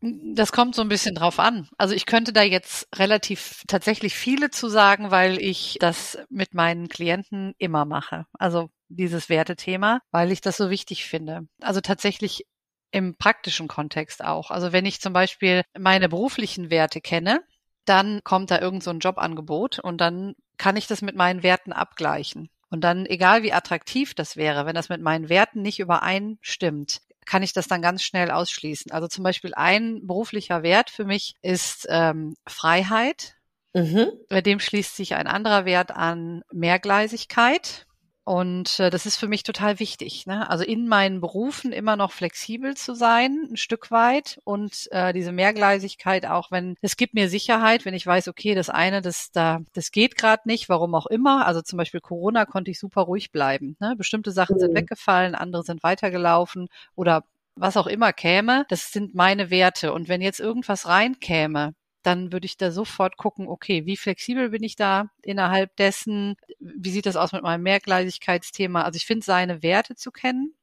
Das 0.01 0.51
kommt 0.51 0.75
so 0.75 0.83
ein 0.83 0.89
bisschen 0.89 1.15
drauf 1.15 1.39
an. 1.39 1.67
Also 1.77 1.95
ich 1.95 2.05
könnte 2.05 2.31
da 2.31 2.44
jetzt 2.44 2.88
relativ 2.95 3.63
tatsächlich 3.67 4.13
viele 4.13 4.51
zu 4.51 4.69
sagen, 4.69 5.09
weil 5.09 5.41
ich 5.41 5.77
das 5.79 6.19
mit 6.29 6.53
meinen 6.53 6.88
Klienten 6.88 7.55
immer 7.57 7.83
mache. 7.85 8.25
Also 8.38 8.69
dieses 8.89 9.27
Wertethema, 9.27 10.01
weil 10.11 10.31
ich 10.31 10.39
das 10.41 10.55
so 10.57 10.69
wichtig 10.69 11.05
finde. 11.05 11.47
Also 11.61 11.81
tatsächlich 11.81 12.45
im 12.91 13.17
praktischen 13.17 13.67
Kontext 13.67 14.23
auch. 14.23 14.51
Also 14.51 14.71
wenn 14.71 14.85
ich 14.85 15.01
zum 15.01 15.13
Beispiel 15.13 15.63
meine 15.77 16.09
beruflichen 16.09 16.69
Werte 16.69 17.01
kenne, 17.01 17.41
dann 17.89 18.21
kommt 18.23 18.51
da 18.51 18.59
irgend 18.59 18.83
so 18.83 18.91
ein 18.91 18.99
Jobangebot 18.99 19.79
und 19.79 19.99
dann 19.99 20.35
kann 20.57 20.75
ich 20.75 20.87
das 20.87 21.01
mit 21.01 21.15
meinen 21.15 21.43
Werten 21.43 21.73
abgleichen. 21.73 22.49
Und 22.69 22.81
dann, 22.81 23.05
egal 23.05 23.43
wie 23.43 23.53
attraktiv 23.53 24.13
das 24.13 24.35
wäre, 24.35 24.65
wenn 24.65 24.75
das 24.75 24.89
mit 24.89 25.01
meinen 25.01 25.29
Werten 25.29 25.61
nicht 25.61 25.79
übereinstimmt, 25.79 27.01
kann 27.25 27.43
ich 27.43 27.53
das 27.53 27.67
dann 27.67 27.81
ganz 27.81 28.03
schnell 28.03 28.31
ausschließen. 28.31 28.91
Also 28.91 29.07
zum 29.07 29.23
Beispiel 29.23 29.53
ein 29.53 30.05
beruflicher 30.05 30.63
Wert 30.63 30.89
für 30.89 31.05
mich 31.05 31.35
ist 31.41 31.87
ähm, 31.89 32.35
Freiheit. 32.45 33.35
Mhm. 33.73 34.11
Bei 34.29 34.41
dem 34.41 34.59
schließt 34.59 34.95
sich 34.95 35.15
ein 35.15 35.27
anderer 35.27 35.65
Wert 35.65 35.91
an 35.91 36.43
Mehrgleisigkeit. 36.51 37.86
Und 38.27 38.81
äh, 38.81 38.89
das 38.89 39.06
ist 39.06 39.15
für 39.15 39.29
mich 39.29 39.44
total 39.44 39.79
wichtig. 39.79 40.25
Ne? 40.25 40.50
Also 40.50 40.65
in 40.65 40.89
meinen 40.89 41.21
Berufen 41.21 41.71
immer 41.71 41.95
noch 41.95 42.12
flexibel 42.12 42.75
zu 42.75 42.94
sein, 42.94 43.47
ein 43.50 43.56
Stück 43.56 43.89
weit. 43.89 44.41
Und 44.44 44.89
äh, 44.91 45.13
diese 45.13 45.31
Mehrgleisigkeit 45.31 46.25
auch, 46.25 46.51
wenn 46.51 46.75
es 46.81 46.97
gibt 46.97 47.13
mir 47.13 47.29
Sicherheit, 47.29 47.85
wenn 47.85 47.94
ich 47.94 48.06
weiß, 48.06 48.27
okay, 48.27 48.53
das 48.53 48.69
eine, 48.69 49.01
das 49.01 49.31
da, 49.31 49.62
das 49.71 49.91
geht 49.91 50.18
gerade 50.18 50.41
nicht, 50.45 50.68
warum 50.68 50.94
auch 50.94 51.06
immer. 51.06 51.47
Also 51.47 51.62
zum 51.62 51.77
Beispiel 51.77 52.01
Corona 52.01 52.45
konnte 52.45 52.69
ich 52.69 52.79
super 52.79 53.03
ruhig 53.03 53.31
bleiben. 53.31 53.77
Ne? 53.79 53.95
Bestimmte 53.97 54.33
Sachen 54.33 54.59
sind 54.59 54.71
Mhm. 54.73 54.75
weggefallen, 54.80 55.33
andere 55.33 55.63
sind 55.63 55.81
weitergelaufen 55.81 56.68
oder 56.95 57.23
was 57.56 57.77
auch 57.77 57.88
immer 57.88 58.12
käme, 58.12 58.65
das 58.68 58.91
sind 58.91 59.15
meine 59.15 59.49
Werte. 59.51 59.94
Und 59.94 60.09
wenn 60.09 60.19
jetzt 60.19 60.42
irgendwas 60.42 60.85
reinkäme, 60.85 61.75
dann 62.07 62.31
würde 62.31 62.45
ich 62.45 62.57
da 62.57 62.71
sofort 62.71 63.18
gucken, 63.18 63.47
okay, 63.47 63.85
wie 63.85 63.97
flexibel 63.97 64.49
bin 64.49 64.64
ich 64.64 64.76
da 64.76 65.09
innerhalb 65.21 65.76
dessen? 65.76 66.35
Wie 66.59 66.90
sieht 66.90 67.06
das 67.06 67.18
aus 67.18 67.33
mit 67.33 67.44
meinem 67.44 67.64
Mehrgleisigkeitsthema? 67.64 68.83
Also 68.83 68.97
ich 68.97 69.06
finde, 69.06 69.26
seine 69.26 69.61
Werte 69.61 69.95
zu 69.95 70.11
kennen, 70.11 70.54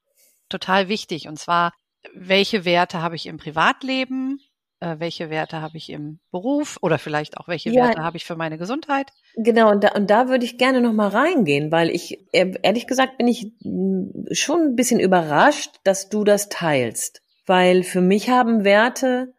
total 0.49 0.89
wichtig. 0.89 1.29
Und 1.29 1.39
zwar, 1.39 1.73
welche 2.15 2.65
Werte 2.65 3.03
habe 3.03 3.17
ich 3.17 3.27
im 3.27 3.37
Privatleben? 3.37 4.41
Äh, 4.81 4.97
welche 4.99 5.31
Werte 5.31 5.61
habe 5.61 5.77
ich 5.77 5.91
im 5.91 6.19
Beruf? 6.31 6.79
Oder 6.81 6.99
vielleicht 6.99 7.39
auch, 7.39 7.47
welche 7.49 7.71
Ja. 7.71 7.85
Werte 7.85 8.03
habe 8.03 8.17
ich 8.17 8.25
für 8.25 8.37
meine 8.37 8.59
Gesundheit? 8.59 9.13
Genau, 9.37 9.71
und 9.71 9.85
da, 9.85 9.93
und 9.93 10.11
da 10.11 10.29
würde 10.29 10.45
ich 10.45 10.59
gerne 10.59 10.81
noch 10.81 10.93
mal 10.93 11.09
reingehen, 11.09 11.71
weil 11.71 11.91
ich, 11.91 12.27
ehrlich 12.33 12.87
gesagt, 12.87 13.19
bin 13.19 13.29
ich 13.29 13.53
mh, 13.63 14.35
schon 14.35 14.61
ein 14.61 14.77
bisschen 14.77 15.01
überrascht, 15.01 15.71
dass 15.85 16.09
du 16.09 16.25
das 16.25 16.49
teilst. 16.49 17.23
Weil 17.47 17.83
für 17.83 18.01
mich 18.01 18.31
haben 18.31 18.65
Werte 18.65 19.35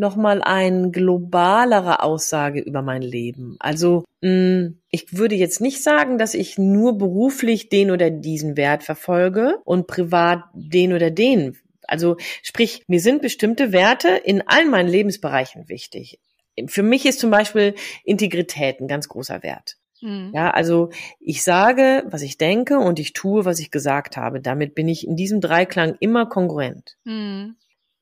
noch 0.00 0.16
mal 0.16 0.42
eine 0.42 0.90
globalere 0.90 2.02
Aussage 2.02 2.60
über 2.60 2.82
mein 2.82 3.02
Leben. 3.02 3.56
Also 3.60 4.04
mh, 4.22 4.70
ich 4.90 5.16
würde 5.16 5.36
jetzt 5.36 5.60
nicht 5.60 5.82
sagen, 5.82 6.18
dass 6.18 6.34
ich 6.34 6.58
nur 6.58 6.98
beruflich 6.98 7.68
den 7.68 7.90
oder 7.90 8.10
diesen 8.10 8.56
Wert 8.56 8.82
verfolge 8.82 9.58
und 9.64 9.86
privat 9.86 10.44
den 10.54 10.92
oder 10.92 11.10
den. 11.10 11.56
Also 11.86 12.16
sprich, 12.42 12.84
mir 12.88 13.00
sind 13.00 13.22
bestimmte 13.22 13.72
Werte 13.72 14.08
in 14.08 14.42
allen 14.46 14.70
meinen 14.70 14.88
Lebensbereichen 14.88 15.68
wichtig. 15.68 16.18
Für 16.66 16.82
mich 16.82 17.06
ist 17.06 17.20
zum 17.20 17.30
Beispiel 17.30 17.74
Integrität 18.04 18.80
ein 18.80 18.88
ganz 18.88 19.08
großer 19.08 19.42
Wert. 19.42 19.76
Mhm. 20.00 20.32
Ja, 20.34 20.50
also 20.50 20.90
ich 21.20 21.42
sage, 21.42 22.04
was 22.06 22.22
ich 22.22 22.38
denke 22.38 22.78
und 22.78 22.98
ich 22.98 23.12
tue, 23.12 23.44
was 23.44 23.58
ich 23.60 23.70
gesagt 23.70 24.16
habe. 24.16 24.40
Damit 24.40 24.74
bin 24.74 24.88
ich 24.88 25.06
in 25.06 25.16
diesem 25.16 25.40
Dreiklang 25.40 25.96
immer 26.00 26.26
kongruent. 26.26 26.96
Mhm. 27.04 27.56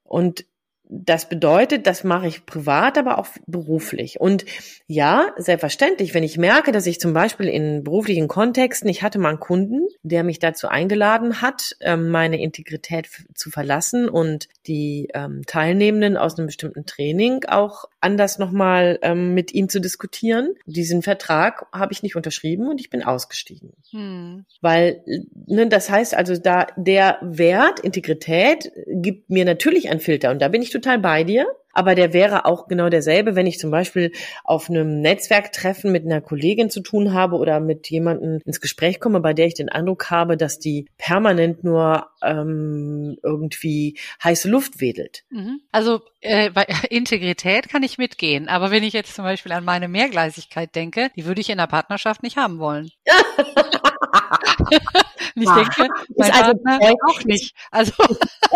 Und 0.05 0.47
das 0.91 1.29
bedeutet, 1.29 1.87
das 1.87 2.03
mache 2.03 2.27
ich 2.27 2.47
privat, 2.47 2.97
aber 2.97 3.19
auch 3.19 3.29
beruflich. 3.47 4.21
Und 4.21 4.47
ja, 4.87 5.33
selbstverständlich, 5.37 6.15
wenn 6.15 6.23
ich 6.23 6.39
merke, 6.39 6.73
dass 6.73 6.87
ich 6.87 6.99
zum 6.99 7.13
Beispiel 7.13 7.47
in 7.47 7.85
beruflichen 7.85 8.27
Kontexten, 8.27 8.89
ich 8.89 9.03
hatte 9.03 9.19
mal 9.19 9.31
einen 9.31 9.41
Kunden, 9.41 9.87
der 10.03 10.25
mich 10.25 10.39
dazu 10.39 10.69
eingeladen 10.69 11.43
hat, 11.43 11.77
ähm, 11.81 12.09
meine 12.09 12.41
Integrität 12.41 13.09
zu 13.35 13.51
verlassen 13.51 14.09
und 14.09 14.49
die 14.67 15.09
ähm, 15.13 15.43
Teilnehmenden 15.47 16.17
aus 16.17 16.39
einem 16.39 16.47
bestimmten 16.47 16.87
Training 16.87 17.45
auch 17.47 17.85
anders 18.01 18.39
nochmal 18.39 18.99
ähm, 19.03 19.35
mit 19.35 19.53
ihm 19.53 19.69
zu 19.69 19.81
diskutieren. 19.81 20.55
Diesen 20.67 21.03
Vertrag 21.03 21.67
habe 21.73 21.93
ich 21.93 22.03
nicht 22.03 22.17
unterschrieben 22.17 22.69
und 22.69 22.81
ich 22.81 22.89
bin 22.89 23.03
ausgestiegen. 23.03 23.73
Hm. 23.91 24.47
Weil, 24.61 25.03
ne, 25.47 25.69
das 25.69 25.91
heißt 25.91 26.15
also, 26.15 26.37
da 26.37 26.67
der 26.77 27.19
Wert 27.21 27.81
Integrität 27.81 28.73
gibt 28.87 29.29
mir 29.29 29.45
natürlich 29.45 29.91
einen 29.91 30.01
Filter 30.01 30.31
und 30.31 30.41
da 30.41 30.49
bin 30.49 30.63
ich 30.63 30.71
total 30.81 30.99
bei 30.99 31.25
dir. 31.25 31.47
Aber 31.79 31.95
der 31.95 32.13
wäre 32.13 32.45
auch 32.45 32.67
genau 32.67 32.89
derselbe, 32.89 33.37
wenn 33.37 33.47
ich 33.47 33.61
zum 33.61 33.71
Beispiel 33.71 34.11
auf 34.43 34.69
einem 34.69 35.01
Netzwerktreffen 35.01 35.93
mit 35.93 36.05
einer 36.05 36.21
Kollegin 36.21 36.71
zu 36.71 36.81
tun 36.81 37.15
habe 37.15 37.37
oder 37.37 37.61
mit 37.61 37.89
jemandem 37.89 38.41
ins 38.45 38.61
Gespräch 38.61 38.99
komme, 38.99 39.21
bei 39.21 39.33
der 39.33 39.47
ich 39.47 39.55
den 39.55 39.69
Eindruck 39.69 40.11
habe, 40.11 40.37
dass 40.37 40.59
die 40.59 40.89
permanent 40.99 41.63
nur 41.63 42.09
ähm, 42.21 43.17
irgendwie 43.23 43.97
heiße 44.25 44.49
Luft 44.49 44.81
wedelt. 44.81 45.23
Mhm. 45.31 45.61
Also 45.71 46.01
äh, 46.21 46.51
bei 46.51 46.67
Integrität 46.91 47.69
kann 47.69 47.85
ich 47.85 47.97
mitgehen, 47.97 48.49
aber 48.49 48.73
wenn 48.73 48.83
ich 48.83 48.93
jetzt 48.93 49.15
zum 49.15 49.25
Beispiel 49.25 49.53
an 49.53 49.65
meine 49.65 49.87
Mehrgleisigkeit 49.87 50.75
denke, 50.75 51.13
die 51.15 51.27
würde 51.27 51.41
ich 51.41 51.51
in 51.51 51.59
der 51.59 51.69
Partnerschaft 51.69 52.25
nicht 52.25 52.37
haben 52.37 52.59
wollen. 52.59 52.91
Und 55.39 55.43
ich 55.43 55.51
denke, 55.51 55.93
mein 56.17 56.31
also, 56.31 56.55
Partner 56.59 56.95
auch 57.09 57.25
nicht. 57.25 57.55
Also 57.71 57.93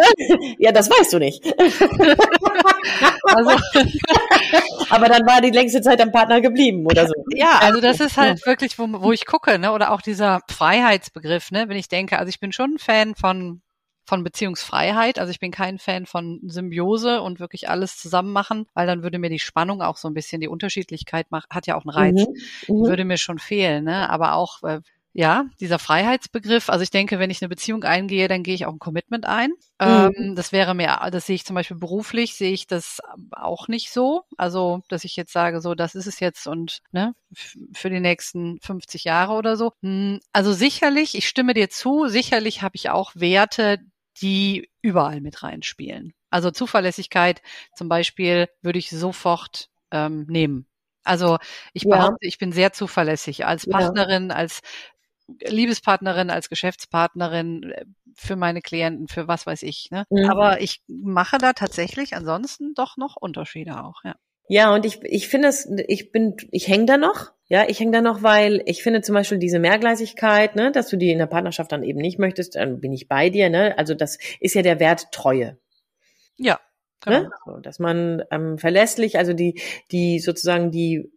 ja, 0.59 0.73
das 0.73 0.91
weißt 0.91 1.13
du 1.13 1.19
nicht. 1.19 1.45
also, 3.25 3.51
aber 4.91 5.09
dann 5.09 5.27
war 5.27 5.41
die 5.41 5.51
längste 5.51 5.81
Zeit 5.81 6.01
am 6.01 6.13
Partner 6.13 6.41
geblieben 6.41 6.87
oder 6.87 7.07
so. 7.07 7.15
Ja, 7.35 7.59
also 7.61 7.81
das 7.81 8.01
ist 8.01 8.17
halt 8.17 8.45
wirklich, 8.47 8.79
wo, 8.79 8.87
wo 8.91 9.13
ich 9.13 9.27
gucke, 9.27 9.59
ne? 9.59 9.73
Oder 9.73 9.93
auch 9.93 10.03
dieser 10.03 10.41
Freiheitsbegriff, 10.49 11.51
ne? 11.51 11.69
Wenn 11.69 11.77
ich 11.77 11.89
denke, 11.89 12.19
also 12.19 12.29
ich 12.29 12.41
bin 12.41 12.53
schon 12.53 12.75
ein 12.75 12.79
Fan 12.79 13.15
von 13.15 13.63
von 14.05 14.25
Beziehungsfreiheit. 14.25 15.19
Also 15.19 15.31
ich 15.31 15.41
bin 15.41 15.51
kein 15.51 15.79
Fan 15.79 16.07
von 16.07 16.41
Symbiose 16.45 17.23
und 17.23 17.41
wirklich 17.41 17.69
alles 17.69 17.97
zusammen 17.97 18.33
machen, 18.33 18.67
weil 18.75 18.87
dann 18.87 19.03
würde 19.03 19.19
mir 19.19 19.31
die 19.31 19.39
Spannung 19.39 19.81
auch 19.81 19.97
so 19.97 20.09
ein 20.09 20.15
bisschen, 20.15 20.41
die 20.41 20.49
Unterschiedlichkeit 20.49 21.31
macht, 21.31 21.51
hat 21.51 21.67
ja 21.67 21.77
auch 21.77 21.85
einen 21.85 21.95
Reiz, 21.95 22.27
mhm, 22.69 22.77
mhm. 22.77 22.87
würde 22.87 23.05
mir 23.05 23.17
schon 23.17 23.39
fehlen. 23.39 23.85
Ne? 23.85 24.11
Aber 24.11 24.35
auch 24.35 24.63
äh, 24.65 24.81
ja, 25.15 25.45
dieser 25.61 25.79
Freiheitsbegriff. 25.79 26.71
Also 26.71 26.83
ich 26.83 26.91
denke, 26.91 27.19
wenn 27.19 27.31
ich 27.31 27.43
eine 27.43 27.51
Beziehung 27.51 27.85
eingehe, 27.85 28.29
dann 28.29 28.43
gehe 28.43 28.55
ich 28.55 28.65
auch 28.65 28.73
ein 28.73 28.79
Commitment 28.79 29.27
ein. 29.27 29.51
Mhm. 29.81 30.13
Ähm, 30.17 30.35
das 30.37 30.53
wäre 30.53 30.75
mir, 30.75 30.99
das 31.11 31.27
sehe 31.27 31.37
ich 31.37 31.45
zum 31.45 31.55
Beispiel 31.55 31.77
beruflich, 31.77 32.35
sehe 32.35 32.53
ich 32.53 32.67
das 32.67 33.01
auch 33.33 33.69
nicht 33.69 33.93
so. 33.93 34.23
Also, 34.39 34.83
dass 34.89 35.05
ich 35.05 35.17
jetzt 35.17 35.33
sage, 35.33 35.61
so, 35.61 35.75
das 35.75 35.95
ist 35.95 36.07
es 36.07 36.19
jetzt 36.21 36.47
und 36.47 36.81
ne, 36.93 37.15
für 37.75 37.91
die 37.91 38.01
nächsten 38.01 38.59
50 38.61 39.05
Jahre 39.05 39.35
oder 39.35 39.57
so. 39.57 39.73
Hm, 39.83 40.21
also 40.33 40.53
sicherlich, 40.53 41.15
ich 41.15 41.29
stimme 41.29 41.53
dir 41.53 41.69
zu, 41.69 42.07
sicherlich 42.09 42.63
habe 42.63 42.77
ich 42.77 42.89
auch 42.89 43.13
Werte, 43.15 43.81
die 44.23 44.71
überall 44.81 45.21
mit 45.21 45.43
reinspielen. 45.43 46.15
Also 46.31 46.51
Zuverlässigkeit 46.51 47.43
zum 47.77 47.89
Beispiel 47.89 48.49
würde 48.63 48.79
ich 48.79 48.89
sofort 48.89 49.69
ähm, 49.91 50.25
nehmen. 50.29 50.67
Also 51.05 51.39
ich 51.73 51.85
behaupte, 51.85 52.19
ja. 52.23 52.29
ich 52.29 52.39
bin 52.39 52.53
sehr 52.53 52.73
zuverlässig 52.73 53.45
als 53.45 53.69
Partnerin, 53.69 54.31
ja. 54.31 54.37
als 54.37 54.61
Liebespartnerin, 55.41 56.31
als 56.31 56.49
Geschäftspartnerin 56.49 57.73
äh, 57.73 57.85
für 58.15 58.37
meine 58.37 58.61
Klienten, 58.61 59.09
für 59.09 59.29
was 59.29 59.47
weiß 59.47 59.63
ich. 59.63 59.91
Ne? 59.91 60.05
Mhm. 60.11 60.31
Aber 60.31 60.61
ich 60.61 60.83
mache 60.89 61.39
da 61.39 61.53
tatsächlich 61.53 62.15
ansonsten 62.15 62.75
doch 62.75 62.97
noch 62.97 63.17
Unterschiede 63.17 63.83
auch, 63.83 64.05
ja. 64.05 64.15
Ja, 64.49 64.75
und 64.75 64.85
ich, 64.85 65.03
ich 65.05 65.29
finde 65.29 65.49
es, 65.49 65.71
ich 65.89 66.13
bin, 66.13 66.37
ich 66.51 66.69
hänge 66.69 66.87
da 66.87 66.97
noch. 66.99 67.33
Ja, 67.47 67.69
ich 67.69 67.81
hänge 67.81 67.93
da 67.93 68.01
noch, 68.01 68.23
weil 68.23 68.63
ich 68.67 68.83
finde 68.83 69.03
zum 69.03 69.15
Beispiel 69.15 69.39
diese 69.39 69.59
Mehrgleisigkeit, 69.59 70.57
ne, 70.57 70.73
dass 70.73 70.89
du 70.89 70.97
die 70.97 71.11
in 71.11 71.19
der 71.19 71.27
Partnerschaft 71.27 71.71
dann 71.73 71.83
eben 71.83 72.01
nicht 72.01 72.19
möchtest, 72.19 72.57
dann 72.57 72.81
bin 72.81 72.93
ich 72.93 73.09
bei 73.09 73.31
dir, 73.31 73.51
ne? 73.51 73.77
Also 73.79 73.95
das 73.95 74.19
ist 74.41 74.55
ja 74.55 74.63
der 74.63 74.81
Wert 74.81 75.13
Treue. 75.13 75.59
Ja. 76.37 76.61
Ne? 77.07 77.19
Genau. 77.19 77.21
Ne? 77.21 77.31
So, 77.47 77.61
dass 77.61 77.79
man 77.79 78.23
ähm, 78.31 78.59
verlässlich, 78.59 79.19
also 79.19 79.33
die, 79.33 79.61
die 79.91 80.19
sozusagen 80.19 80.71
die 80.71 81.11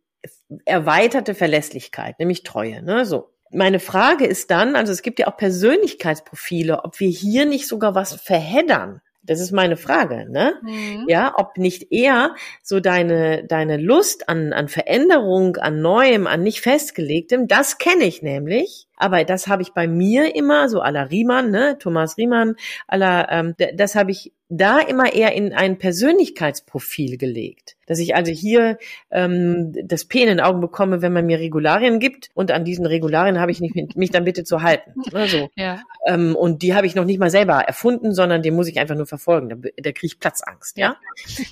erweiterte 0.66 1.36
Verlässlichkeit, 1.36 2.20
nämlich 2.20 2.44
Treue, 2.44 2.84
ne? 2.84 3.06
So 3.06 3.35
meine 3.52 3.80
Frage 3.80 4.26
ist 4.26 4.52
dann, 4.52 4.76
also 4.76 4.92
es 4.92 5.02
gibt 5.02 5.20
ja 5.20 5.28
auch 5.28 5.38
Persönlichkeitsprofile, 5.38 6.84
ob 6.84 7.00
wir 7.00 7.10
hier 7.10 7.46
nicht 7.46 7.68
sogar 7.68 7.96
was 7.96 8.14
verheddern. 8.14 9.02
Das 9.26 9.40
ist 9.40 9.52
meine 9.52 9.76
Frage, 9.76 10.30
ne? 10.30 10.56
Mhm. 10.62 11.06
Ja, 11.08 11.34
ob 11.38 11.58
nicht 11.58 11.92
eher 11.92 12.36
so 12.62 12.80
deine, 12.80 13.44
deine 13.44 13.78
Lust 13.78 14.30
an, 14.30 14.54
an 14.54 14.68
Veränderung, 14.68 15.58
an 15.58 15.82
Neuem, 15.82 16.28
an 16.28 16.44
nicht 16.44 16.62
festgelegtem, 16.62 17.48
das 17.48 17.80
kenne 17.80 18.04
ich 18.04 18.22
nämlich. 18.22 18.88
Aber 18.98 19.24
das 19.24 19.48
habe 19.48 19.62
ich 19.62 19.74
bei 19.74 19.88
mir 19.88 20.36
immer, 20.36 20.70
so 20.70 20.82
à 20.82 20.92
la 20.92 21.04
Riemann, 21.04 21.52
ne, 21.52 21.78
Thomas 21.80 22.18
Riemann, 22.18 22.56
à 22.88 22.98
la, 22.98 23.32
ähm, 23.32 23.56
das 23.76 23.96
habe 23.96 24.12
ich 24.12 24.34
da 24.50 24.80
immer 24.80 25.14
eher 25.14 25.34
in 25.34 25.54
ein 25.54 25.80
Persönlichkeitsprofil 25.80 27.18
gelegt. 27.18 27.78
Dass 27.88 28.00
ich 28.00 28.16
also 28.16 28.32
hier 28.32 28.78
ähm, 29.12 29.74
das 29.84 30.06
P 30.06 30.22
in 30.22 30.28
den 30.28 30.40
Augen 30.40 30.62
bekomme, 30.62 31.02
wenn 31.02 31.14
man 31.14 31.26
mir 31.26 31.40
Regularien 31.40 32.00
gibt 32.00 32.30
und 32.34 32.52
an 32.52 32.64
diesen 32.64 32.86
Regularien 32.86 33.40
habe 33.40 33.52
ich 33.52 33.60
nicht, 33.60 33.96
mich 33.96 34.12
dann 34.12 34.24
bitte 34.24 34.44
zu 34.44 34.62
halten. 34.62 34.94
Also, 35.14 35.50
ja. 35.56 35.82
ähm, 36.08 36.36
und 36.36 36.62
die 36.62 36.76
habe 36.76 36.86
ich 36.86 36.96
noch 36.96 37.06
nicht 37.06 37.20
mal 37.20 37.30
selber 37.30 37.56
erfunden, 37.56 38.14
sondern 38.14 38.44
den 38.44 38.56
muss 38.56 38.68
ich 38.68 38.80
einfach 38.80 38.96
nur 38.96 39.08
verfolgen. 39.08 39.50
Da, 39.50 39.56
da 39.56 39.92
kriege 39.92 40.08
ich 40.08 40.20
Platzangst, 40.20 40.78
ja. 40.78 40.96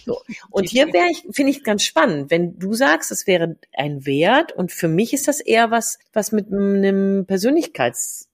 So. 0.06 0.22
Und 0.50 0.70
hier 0.70 0.88
wäre 0.94 1.08
ich, 1.10 1.24
finde 1.32 1.52
ich 1.52 1.64
ganz 1.64 1.84
spannend, 1.84 2.30
wenn 2.30 2.60
du 2.60 2.74
sagst, 2.74 3.12
es 3.12 3.26
wäre 3.28 3.56
ein 3.76 4.06
Wert 4.06 4.52
und 4.52 4.72
für 4.72 4.88
mich 4.88 5.14
ist 5.14 5.28
das 5.28 5.40
eher 5.40 5.72
was, 5.72 6.00
was 6.14 6.32
mit 6.32 6.52
einem 6.52 7.26
Persönlichkeits 7.34 8.30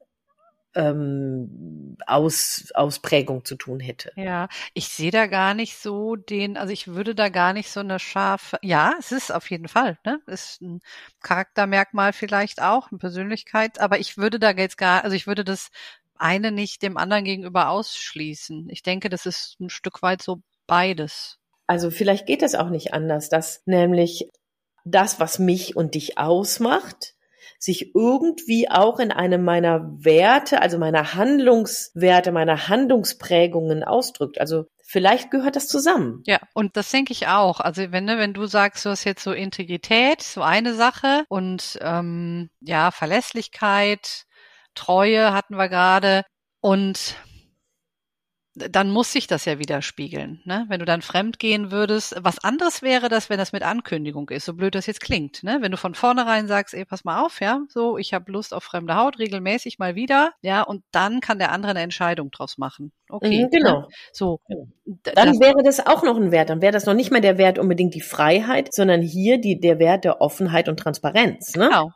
ähm, 0.75 1.95
Aus, 2.05 2.69
Ausprägung 2.75 3.45
zu 3.45 3.55
tun 3.55 3.79
hätte. 3.79 4.11
Ja, 4.17 4.49
ich 4.73 4.89
sehe 4.89 5.09
da 5.09 5.27
gar 5.27 5.53
nicht 5.53 5.77
so 5.77 6.17
den, 6.17 6.57
also 6.57 6.73
ich 6.73 6.89
würde 6.89 7.15
da 7.15 7.29
gar 7.29 7.53
nicht 7.53 7.71
so 7.71 7.79
eine 7.79 7.97
scharfe, 7.97 8.59
ja, 8.61 8.93
es 8.99 9.13
ist 9.13 9.31
auf 9.31 9.49
jeden 9.49 9.69
Fall, 9.69 9.97
ne? 10.05 10.19
Ist 10.27 10.61
ein 10.61 10.81
Charaktermerkmal 11.21 12.11
vielleicht 12.11 12.61
auch, 12.61 12.91
eine 12.91 12.99
Persönlichkeit, 12.99 13.79
aber 13.79 13.99
ich 13.99 14.17
würde 14.17 14.37
da 14.37 14.51
jetzt 14.51 14.77
gar, 14.77 15.05
also 15.05 15.15
ich 15.15 15.27
würde 15.27 15.45
das 15.45 15.69
eine 16.17 16.51
nicht 16.51 16.81
dem 16.83 16.97
anderen 16.97 17.23
gegenüber 17.23 17.69
ausschließen. 17.69 18.67
Ich 18.69 18.83
denke, 18.83 19.07
das 19.07 19.25
ist 19.25 19.55
ein 19.61 19.69
Stück 19.69 20.01
weit 20.01 20.21
so 20.21 20.41
beides. 20.67 21.37
Also 21.67 21.89
vielleicht 21.89 22.25
geht 22.25 22.43
es 22.43 22.53
auch 22.53 22.69
nicht 22.69 22.93
anders, 22.93 23.29
dass 23.29 23.61
nämlich 23.65 24.29
das, 24.83 25.21
was 25.21 25.39
mich 25.39 25.77
und 25.77 25.95
dich 25.95 26.17
ausmacht, 26.17 27.15
sich 27.59 27.93
irgendwie 27.93 28.71
auch 28.71 28.99
in 28.99 29.11
einem 29.11 29.43
meiner 29.43 29.81
Werte, 29.97 30.61
also 30.61 30.77
meiner 30.79 31.13
Handlungswerte, 31.13 32.31
meiner 32.31 32.69
Handlungsprägungen 32.69 33.83
ausdrückt. 33.83 34.39
Also 34.39 34.65
vielleicht 34.81 35.29
gehört 35.29 35.57
das 35.57 35.67
zusammen. 35.67 36.23
Ja, 36.25 36.39
und 36.53 36.77
das 36.77 36.89
denke 36.89 37.11
ich 37.11 37.27
auch. 37.27 37.59
Also 37.59 37.91
wenn, 37.91 38.05
ne, 38.05 38.17
wenn 38.17 38.33
du 38.33 38.45
sagst, 38.45 38.85
du 38.85 38.89
hast 38.89 39.03
jetzt 39.03 39.23
so 39.23 39.33
Integrität, 39.33 40.21
so 40.21 40.41
eine 40.41 40.73
Sache 40.73 41.25
und 41.27 41.77
ähm, 41.81 42.49
ja, 42.61 42.91
Verlässlichkeit, 42.91 44.23
Treue 44.73 45.33
hatten 45.33 45.57
wir 45.57 45.67
gerade 45.67 46.23
und 46.61 47.15
dann 48.55 48.91
muss 48.91 49.11
sich 49.11 49.27
das 49.27 49.45
ja 49.45 49.59
widerspiegeln. 49.59 50.41
Ne? 50.43 50.65
Wenn 50.67 50.79
du 50.79 50.85
dann 50.85 51.01
fremd 51.01 51.39
gehen 51.39 51.71
würdest, 51.71 52.15
was 52.19 52.39
anderes 52.43 52.81
wäre 52.81 53.09
das, 53.09 53.29
wenn 53.29 53.37
das 53.37 53.51
mit 53.51 53.63
Ankündigung 53.63 54.29
ist, 54.29 54.45
so 54.45 54.53
blöd 54.53 54.75
das 54.75 54.87
jetzt 54.87 55.01
klingt. 55.01 55.43
Ne? 55.43 55.59
Wenn 55.61 55.71
du 55.71 55.77
von 55.77 55.95
vornherein 55.95 56.47
sagst, 56.47 56.73
ey, 56.73 56.85
pass 56.85 57.03
mal 57.03 57.23
auf, 57.23 57.41
ja, 57.41 57.61
so, 57.69 57.97
ich 57.97 58.13
habe 58.13 58.31
Lust 58.31 58.53
auf 58.53 58.63
fremde 58.63 58.95
Haut, 58.95 59.19
regelmäßig 59.19 59.79
mal 59.79 59.95
wieder, 59.95 60.33
ja, 60.41 60.61
und 60.63 60.83
dann 60.91 61.19
kann 61.19 61.39
der 61.39 61.51
andere 61.51 61.71
eine 61.71 61.81
Entscheidung 61.81 62.31
draus 62.31 62.57
machen. 62.57 62.91
Okay. 63.09 63.45
Mhm, 63.45 63.49
genau. 63.49 63.81
Ne? 63.81 63.87
So. 64.11 64.39
Genau. 64.47 64.67
Dann 64.85 65.29
das, 65.29 65.39
wäre 65.39 65.63
das 65.63 65.85
auch 65.85 66.03
noch 66.03 66.17
ein 66.17 66.31
Wert. 66.31 66.49
Dann 66.49 66.61
wäre 66.61 66.73
das 66.73 66.85
noch 66.85 66.93
nicht 66.93 67.11
mal 67.11 67.21
der 67.21 67.37
Wert 67.37 67.59
unbedingt 67.59 67.93
die 67.93 68.01
Freiheit, 68.01 68.73
sondern 68.73 69.01
hier 69.01 69.39
die, 69.39 69.59
der 69.59 69.79
Wert 69.79 70.05
der 70.05 70.21
Offenheit 70.21 70.67
und 70.69 70.79
Transparenz. 70.79 71.55
Ne? 71.55 71.67
Genau. 71.67 71.91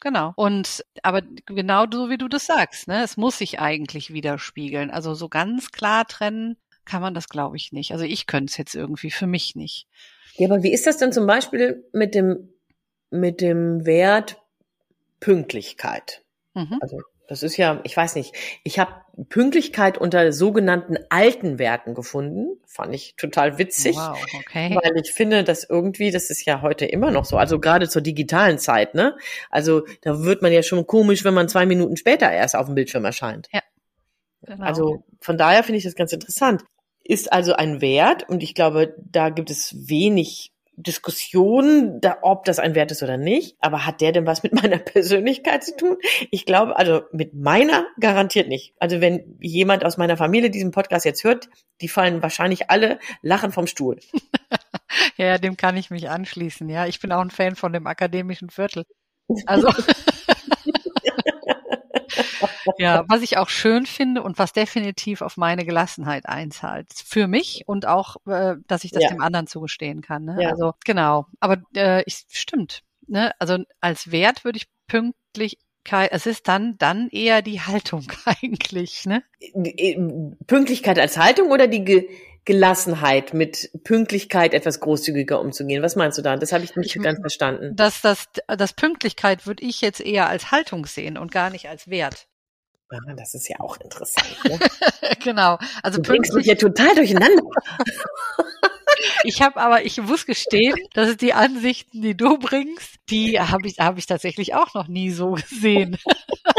Genau. 0.00 0.32
Und 0.36 0.84
aber 1.02 1.22
genau 1.46 1.86
so 1.90 2.10
wie 2.10 2.18
du 2.18 2.28
das 2.28 2.46
sagst, 2.46 2.88
ne, 2.88 3.02
es 3.02 3.16
muss 3.16 3.38
sich 3.38 3.60
eigentlich 3.60 4.12
widerspiegeln. 4.12 4.90
Also 4.90 5.14
so 5.14 5.28
ganz 5.28 5.70
klar 5.70 6.06
trennen 6.06 6.56
kann 6.84 7.02
man 7.02 7.14
das, 7.14 7.28
glaube 7.28 7.56
ich, 7.56 7.72
nicht. 7.72 7.92
Also 7.92 8.04
ich 8.04 8.26
könnte 8.26 8.50
es 8.50 8.56
jetzt 8.56 8.74
irgendwie 8.74 9.10
für 9.10 9.26
mich 9.26 9.56
nicht. 9.56 9.86
Ja, 10.36 10.48
aber 10.48 10.62
wie 10.62 10.72
ist 10.72 10.86
das 10.86 10.98
denn 10.98 11.12
zum 11.12 11.26
Beispiel 11.26 11.84
mit 11.92 12.14
dem 12.14 12.52
mit 13.10 13.40
dem 13.40 13.86
Wert 13.86 14.42
Pünktlichkeit? 15.20 16.24
Mhm. 16.54 16.78
Also 16.80 17.00
das 17.28 17.42
ist 17.42 17.56
ja, 17.56 17.80
ich 17.84 17.96
weiß 17.96 18.14
nicht, 18.14 18.34
ich 18.62 18.78
habe 18.78 18.92
Pünktlichkeit 19.28 19.98
unter 19.98 20.32
sogenannten 20.32 20.96
alten 21.08 21.58
Werten 21.58 21.94
gefunden. 21.94 22.60
Fand 22.66 22.94
ich 22.94 23.16
total 23.16 23.58
witzig. 23.58 23.96
Wow, 23.96 24.18
okay. 24.38 24.76
Weil 24.80 24.96
ich 25.02 25.12
finde, 25.12 25.42
dass 25.42 25.64
irgendwie, 25.64 26.10
das 26.10 26.30
ist 26.30 26.44
ja 26.44 26.62
heute 26.62 26.84
immer 26.84 27.10
noch 27.10 27.24
so, 27.24 27.36
also 27.36 27.58
gerade 27.58 27.88
zur 27.88 28.02
digitalen 28.02 28.58
Zeit, 28.58 28.94
ne? 28.94 29.16
Also 29.50 29.86
da 30.02 30.22
wird 30.22 30.42
man 30.42 30.52
ja 30.52 30.62
schon 30.62 30.86
komisch, 30.86 31.24
wenn 31.24 31.34
man 31.34 31.48
zwei 31.48 31.66
Minuten 31.66 31.96
später 31.96 32.30
erst 32.30 32.54
auf 32.54 32.66
dem 32.66 32.74
Bildschirm 32.74 33.04
erscheint. 33.04 33.48
Ja. 33.52 33.60
Genau. 34.42 34.64
Also 34.64 35.04
von 35.20 35.38
daher 35.38 35.64
finde 35.64 35.78
ich 35.78 35.84
das 35.84 35.96
ganz 35.96 36.12
interessant. 36.12 36.62
ist 37.02 37.32
also 37.32 37.54
ein 37.54 37.80
Wert 37.80 38.28
und 38.28 38.42
ich 38.42 38.54
glaube, 38.54 38.94
da 38.98 39.30
gibt 39.30 39.50
es 39.50 39.74
wenig 39.88 40.52
Diskussion, 40.76 42.00
da, 42.00 42.18
ob 42.22 42.44
das 42.44 42.58
ein 42.58 42.74
Wert 42.74 42.90
ist 42.90 43.02
oder 43.02 43.16
nicht. 43.16 43.56
Aber 43.60 43.86
hat 43.86 44.00
der 44.00 44.12
denn 44.12 44.26
was 44.26 44.42
mit 44.42 44.52
meiner 44.62 44.78
Persönlichkeit 44.78 45.64
zu 45.64 45.76
tun? 45.76 45.96
Ich 46.30 46.46
glaube, 46.46 46.76
also 46.76 47.02
mit 47.12 47.34
meiner 47.34 47.86
garantiert 47.98 48.48
nicht. 48.48 48.74
Also 48.78 49.00
wenn 49.00 49.36
jemand 49.40 49.84
aus 49.84 49.96
meiner 49.96 50.16
Familie 50.16 50.50
diesen 50.50 50.70
Podcast 50.70 51.04
jetzt 51.04 51.24
hört, 51.24 51.48
die 51.80 51.88
fallen 51.88 52.22
wahrscheinlich 52.22 52.70
alle 52.70 52.98
lachen 53.22 53.52
vom 53.52 53.66
Stuhl. 53.66 53.98
ja, 55.16 55.38
dem 55.38 55.56
kann 55.56 55.76
ich 55.76 55.90
mich 55.90 56.08
anschließen. 56.08 56.68
Ja, 56.68 56.86
ich 56.86 57.00
bin 57.00 57.12
auch 57.12 57.20
ein 57.20 57.30
Fan 57.30 57.56
von 57.56 57.72
dem 57.72 57.86
akademischen 57.86 58.50
Viertel. 58.50 58.84
Also 59.46 59.68
ja, 62.78 63.04
was 63.08 63.22
ich 63.22 63.38
auch 63.38 63.48
schön 63.48 63.86
finde 63.86 64.22
und 64.22 64.38
was 64.38 64.52
definitiv 64.52 65.22
auf 65.22 65.36
meine 65.36 65.64
Gelassenheit 65.64 66.26
einzahlt. 66.26 66.88
Für 66.92 67.26
mich 67.26 67.64
und 67.66 67.86
auch, 67.86 68.16
äh, 68.26 68.56
dass 68.66 68.84
ich 68.84 68.90
das 68.90 69.04
ja. 69.04 69.10
dem 69.10 69.20
anderen 69.20 69.46
zugestehen 69.46 70.02
kann. 70.02 70.24
Ne? 70.24 70.38
Ja. 70.40 70.50
Also 70.50 70.74
genau. 70.84 71.26
Aber 71.40 71.58
äh, 71.74 72.02
ich, 72.06 72.24
stimmt. 72.30 72.82
Ne? 73.06 73.32
Also 73.38 73.58
als 73.80 74.10
Wert 74.10 74.44
würde 74.44 74.58
ich 74.58 74.66
pünktlich 74.86 75.58
es 76.10 76.26
ist 76.26 76.48
dann, 76.48 76.76
dann 76.78 77.08
eher 77.10 77.42
die 77.42 77.60
Haltung 77.60 78.06
eigentlich, 78.24 79.06
ne? 79.06 79.22
Äh, 79.40 79.96
Pünktlichkeit 80.46 80.98
als 80.98 81.16
Haltung 81.16 81.50
oder 81.50 81.68
die 81.68 81.84
Ge 81.84 82.08
Gelassenheit, 82.46 83.34
mit 83.34 83.72
Pünktlichkeit 83.82 84.54
etwas 84.54 84.78
großzügiger 84.78 85.40
umzugehen. 85.40 85.82
Was 85.82 85.96
meinst 85.96 86.16
du 86.16 86.22
da? 86.22 86.36
Das 86.36 86.52
habe 86.52 86.62
ich 86.62 86.76
nicht 86.76 86.94
ich, 86.94 87.02
ganz 87.02 87.18
verstanden. 87.18 87.74
Das, 87.74 88.02
das, 88.02 88.28
das 88.46 88.72
Pünktlichkeit 88.72 89.48
würde 89.48 89.64
ich 89.64 89.80
jetzt 89.80 90.00
eher 90.00 90.28
als 90.28 90.52
Haltung 90.52 90.86
sehen 90.86 91.18
und 91.18 91.32
gar 91.32 91.50
nicht 91.50 91.68
als 91.68 91.90
Wert. 91.90 92.28
Ah, 92.88 93.14
das 93.16 93.34
ist 93.34 93.48
ja 93.48 93.58
auch 93.58 93.78
interessant. 93.80 94.36
Ne? 94.44 94.58
genau. 95.24 95.58
Also 95.82 96.00
du 96.00 96.08
bringst 96.08 96.32
mich 96.34 96.46
ja 96.46 96.54
total 96.54 96.94
durcheinander. 96.94 97.42
ich 99.24 99.42
habe 99.42 99.60
aber, 99.60 99.84
ich 99.84 100.00
muss 100.00 100.24
gestehen, 100.24 100.76
dass 100.94 101.16
die 101.16 101.32
Ansichten, 101.32 102.00
die 102.00 102.16
du 102.16 102.38
bringst, 102.38 102.96
die 103.10 103.40
habe 103.40 103.66
ich, 103.66 103.78
habe 103.80 103.98
ich 103.98 104.06
tatsächlich 104.06 104.54
auch 104.54 104.74
noch 104.74 104.86
nie 104.86 105.10
so 105.10 105.32
gesehen. 105.32 105.98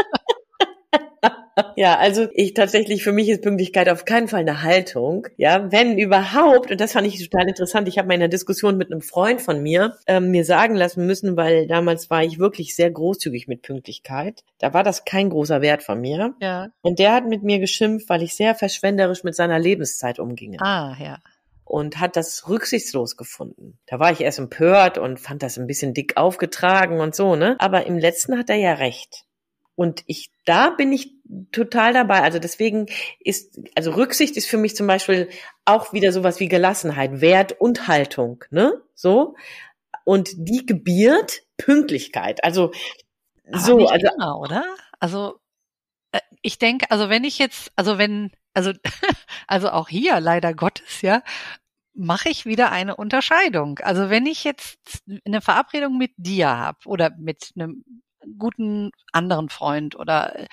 Ja, 1.76 1.96
also 1.98 2.26
ich 2.32 2.54
tatsächlich, 2.54 3.04
für 3.04 3.12
mich 3.12 3.28
ist 3.28 3.42
Pünktlichkeit 3.42 3.88
auf 3.88 4.04
keinen 4.04 4.28
Fall 4.28 4.40
eine 4.40 4.62
Haltung. 4.62 5.28
Ja, 5.36 5.70
wenn 5.70 5.98
überhaupt, 5.98 6.70
und 6.70 6.80
das 6.80 6.92
fand 6.92 7.06
ich 7.06 7.22
total 7.22 7.48
interessant, 7.48 7.86
ich 7.88 7.98
habe 7.98 8.08
mal 8.08 8.14
in 8.14 8.20
einer 8.20 8.28
Diskussion 8.28 8.76
mit 8.76 8.90
einem 8.90 9.00
Freund 9.00 9.40
von 9.40 9.62
mir 9.62 9.96
ähm, 10.06 10.30
mir 10.30 10.44
sagen 10.44 10.74
lassen 10.74 11.06
müssen, 11.06 11.36
weil 11.36 11.66
damals 11.66 12.10
war 12.10 12.24
ich 12.24 12.38
wirklich 12.38 12.74
sehr 12.74 12.90
großzügig 12.90 13.46
mit 13.46 13.62
Pünktlichkeit. 13.62 14.42
Da 14.58 14.74
war 14.74 14.82
das 14.82 15.04
kein 15.04 15.30
großer 15.30 15.62
Wert 15.62 15.82
von 15.82 16.00
mir. 16.00 16.34
Ja. 16.40 16.68
Und 16.82 16.98
der 16.98 17.12
hat 17.12 17.26
mit 17.26 17.42
mir 17.42 17.58
geschimpft, 17.60 18.08
weil 18.08 18.22
ich 18.22 18.34
sehr 18.34 18.54
verschwenderisch 18.54 19.22
mit 19.22 19.36
seiner 19.36 19.58
Lebenszeit 19.58 20.18
umginge. 20.18 20.58
Ah, 20.60 20.96
ja 21.00 21.18
und 21.68 22.00
hat 22.00 22.16
das 22.16 22.48
rücksichtslos 22.48 23.16
gefunden. 23.16 23.78
Da 23.86 24.00
war 24.00 24.10
ich 24.10 24.22
erst 24.22 24.38
empört 24.38 24.96
und 24.96 25.20
fand 25.20 25.42
das 25.42 25.58
ein 25.58 25.66
bisschen 25.66 25.92
dick 25.92 26.16
aufgetragen 26.16 27.00
und 27.00 27.14
so, 27.14 27.36
ne? 27.36 27.56
Aber 27.58 27.86
im 27.86 27.98
letzten 27.98 28.38
hat 28.38 28.48
er 28.48 28.56
ja 28.56 28.72
recht. 28.74 29.26
Und 29.78 30.02
ich, 30.08 30.32
da 30.44 30.70
bin 30.70 30.92
ich 30.92 31.12
total 31.52 31.92
dabei. 31.92 32.22
Also 32.22 32.40
deswegen 32.40 32.86
ist, 33.20 33.60
also 33.76 33.92
Rücksicht 33.92 34.36
ist 34.36 34.48
für 34.48 34.56
mich 34.56 34.74
zum 34.74 34.88
Beispiel 34.88 35.28
auch 35.64 35.92
wieder 35.92 36.10
sowas 36.10 36.40
wie 36.40 36.48
Gelassenheit, 36.48 37.20
Wert 37.20 37.52
und 37.60 37.86
Haltung, 37.86 38.44
ne? 38.50 38.82
So. 38.96 39.36
Und 40.02 40.30
die 40.36 40.66
gebiert 40.66 41.42
Pünktlichkeit. 41.58 42.42
Also, 42.42 42.72
Aber 43.52 43.60
so, 43.60 43.86
also. 43.86 44.08
Immer, 44.16 44.40
oder? 44.40 44.64
Also, 44.98 45.38
äh, 46.10 46.18
ich 46.42 46.58
denke, 46.58 46.90
also 46.90 47.08
wenn 47.08 47.22
ich 47.22 47.38
jetzt, 47.38 47.70
also 47.76 47.98
wenn, 47.98 48.32
also, 48.54 48.72
also 49.46 49.70
auch 49.70 49.88
hier 49.88 50.18
leider 50.18 50.54
Gottes, 50.54 51.02
ja, 51.02 51.22
mache 51.94 52.30
ich 52.30 52.46
wieder 52.46 52.72
eine 52.72 52.96
Unterscheidung. 52.96 53.78
Also 53.78 54.10
wenn 54.10 54.26
ich 54.26 54.42
jetzt 54.42 55.04
eine 55.24 55.40
Verabredung 55.40 55.98
mit 55.98 56.14
dir 56.16 56.48
habe 56.48 56.78
oder 56.86 57.10
mit 57.16 57.52
einem 57.54 57.84
guten 58.36 58.90
anderen 59.12 59.48
Freund 59.48 59.96
oder 59.96 60.46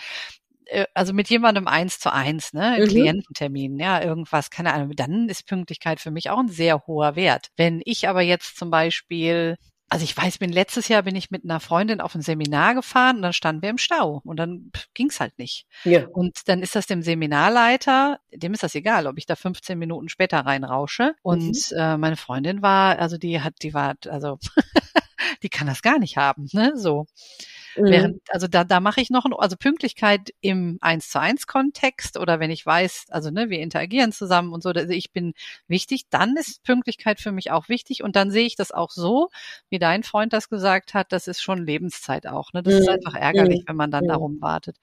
äh, 0.65 0.86
also 0.94 1.13
mit 1.13 1.29
jemandem 1.29 1.67
eins 1.67 2.00
zu 2.00 2.12
eins, 2.12 2.53
ne, 2.53 2.77
mhm. 2.79 2.88
Kliententermin, 2.88 3.79
ja, 3.79 4.01
irgendwas, 4.01 4.50
keine 4.50 4.74
Ahnung, 4.74 4.91
dann 4.96 5.29
ist 5.29 5.48
Pünktlichkeit 5.48 6.00
für 6.00 6.12
mich 6.12 6.29
auch 6.29 6.39
ein 6.39 6.50
sehr 6.50 6.86
hoher 6.88 7.15
Wert. 7.15 7.50
Wenn 7.58 7.82
ich 7.86 8.08
aber 8.08 8.22
jetzt 8.22 8.58
zum 8.58 8.70
Beispiel 8.70 9.58
also 9.88 10.03
ich 10.03 10.17
weiß, 10.17 10.39
bin 10.39 10.51
letztes 10.51 10.88
Jahr 10.88 11.03
bin 11.03 11.15
ich 11.15 11.29
mit 11.29 11.44
einer 11.44 11.60
Freundin 11.60 12.01
auf 12.01 12.15
ein 12.15 12.22
Seminar 12.22 12.74
gefahren 12.74 13.17
und 13.17 13.22
dann 13.22 13.34
standen 13.34 13.62
wir 13.62 13.70
im 13.70 13.77
Stau 13.77 14.22
und 14.24 14.38
dann 14.38 14.72
ging's 14.94 15.20
halt 15.20 15.38
nicht. 15.38 15.67
Ja. 15.84 16.08
Und 16.08 16.48
dann 16.48 16.63
ist 16.63 16.75
das 16.75 16.88
dem 16.88 17.03
Seminarleiter, 17.03 18.20
dem 18.34 18.53
ist 18.53 18.63
das 18.63 18.74
egal, 18.74 19.05
ob 19.05 19.17
ich 19.17 19.27
da 19.27 19.36
15 19.36 19.77
Minuten 19.77 20.10
später 20.10 20.39
reinrausche. 20.39 21.13
Und 21.22 21.72
mhm. 21.72 21.77
äh, 21.77 21.98
meine 21.98 22.17
Freundin 22.17 22.63
war, 22.63 22.98
also 22.98 23.17
die 23.17 23.41
hat, 23.41 23.53
die 23.62 23.75
war, 23.75 23.96
also 24.09 24.40
die 25.44 25.50
kann 25.50 25.68
das 25.68 25.83
gar 25.83 26.00
nicht 26.00 26.18
haben, 26.18 26.50
ne? 26.51 26.74
So. 26.75 27.05
Mhm. 27.77 27.85
Während, 27.85 28.22
also 28.29 28.48
da, 28.48 28.64
da 28.64 28.79
mache 28.79 29.01
ich 29.01 29.09
noch, 29.09 29.25
ein, 29.25 29.33
also 29.33 29.55
Pünktlichkeit 29.57 30.31
im 30.42 30.77
eins 30.81 31.09
zu 31.09 31.20
eins 31.20 31.48
Kontext 31.48 32.18
oder 32.18 32.40
wenn 32.40 32.51
ich 32.51 32.66
weiß, 32.66 33.05
also 33.09 33.31
ne, 33.31 33.50
wir 33.50 33.59
interagieren 33.59 34.11
zusammen 34.11 34.53
und 34.53 34.64
so, 34.64 34.70
also 34.70 34.94
ich 34.94 35.11
bin 35.11 35.33
wichtig, 35.68 36.03
dann 36.09 36.35
ist 36.38 36.64
Pünktlichkeit 36.64 37.20
für 37.20 37.31
mich 37.31 37.51
auch 37.51 37.70
wichtig 37.70 38.03
und 38.03 38.16
dann 38.16 38.31
sehe 38.31 38.46
ich 38.46 38.55
das 38.55 38.72
auch 38.72 38.92
so, 38.92 39.29
wie 39.70 39.79
dein 39.79 40.03
Freund 40.03 40.33
das 40.33 40.50
gesagt 40.50 40.94
hat, 40.94 41.11
das 41.11 41.27
ist 41.27 41.42
schon 41.42 41.66
Lebenszeit 41.66 42.27
auch, 42.27 42.53
ne? 42.53 42.64
Das 42.64 42.75
mhm. 42.75 42.79
ist 42.81 42.90
einfach 42.90 43.16
ärgerlich, 43.16 43.61
mhm. 43.61 43.70
wenn 43.70 43.75
man 43.75 43.92
dann 43.92 44.05
mhm. 44.05 44.09
darum 44.09 44.42
wartet. 44.42 44.77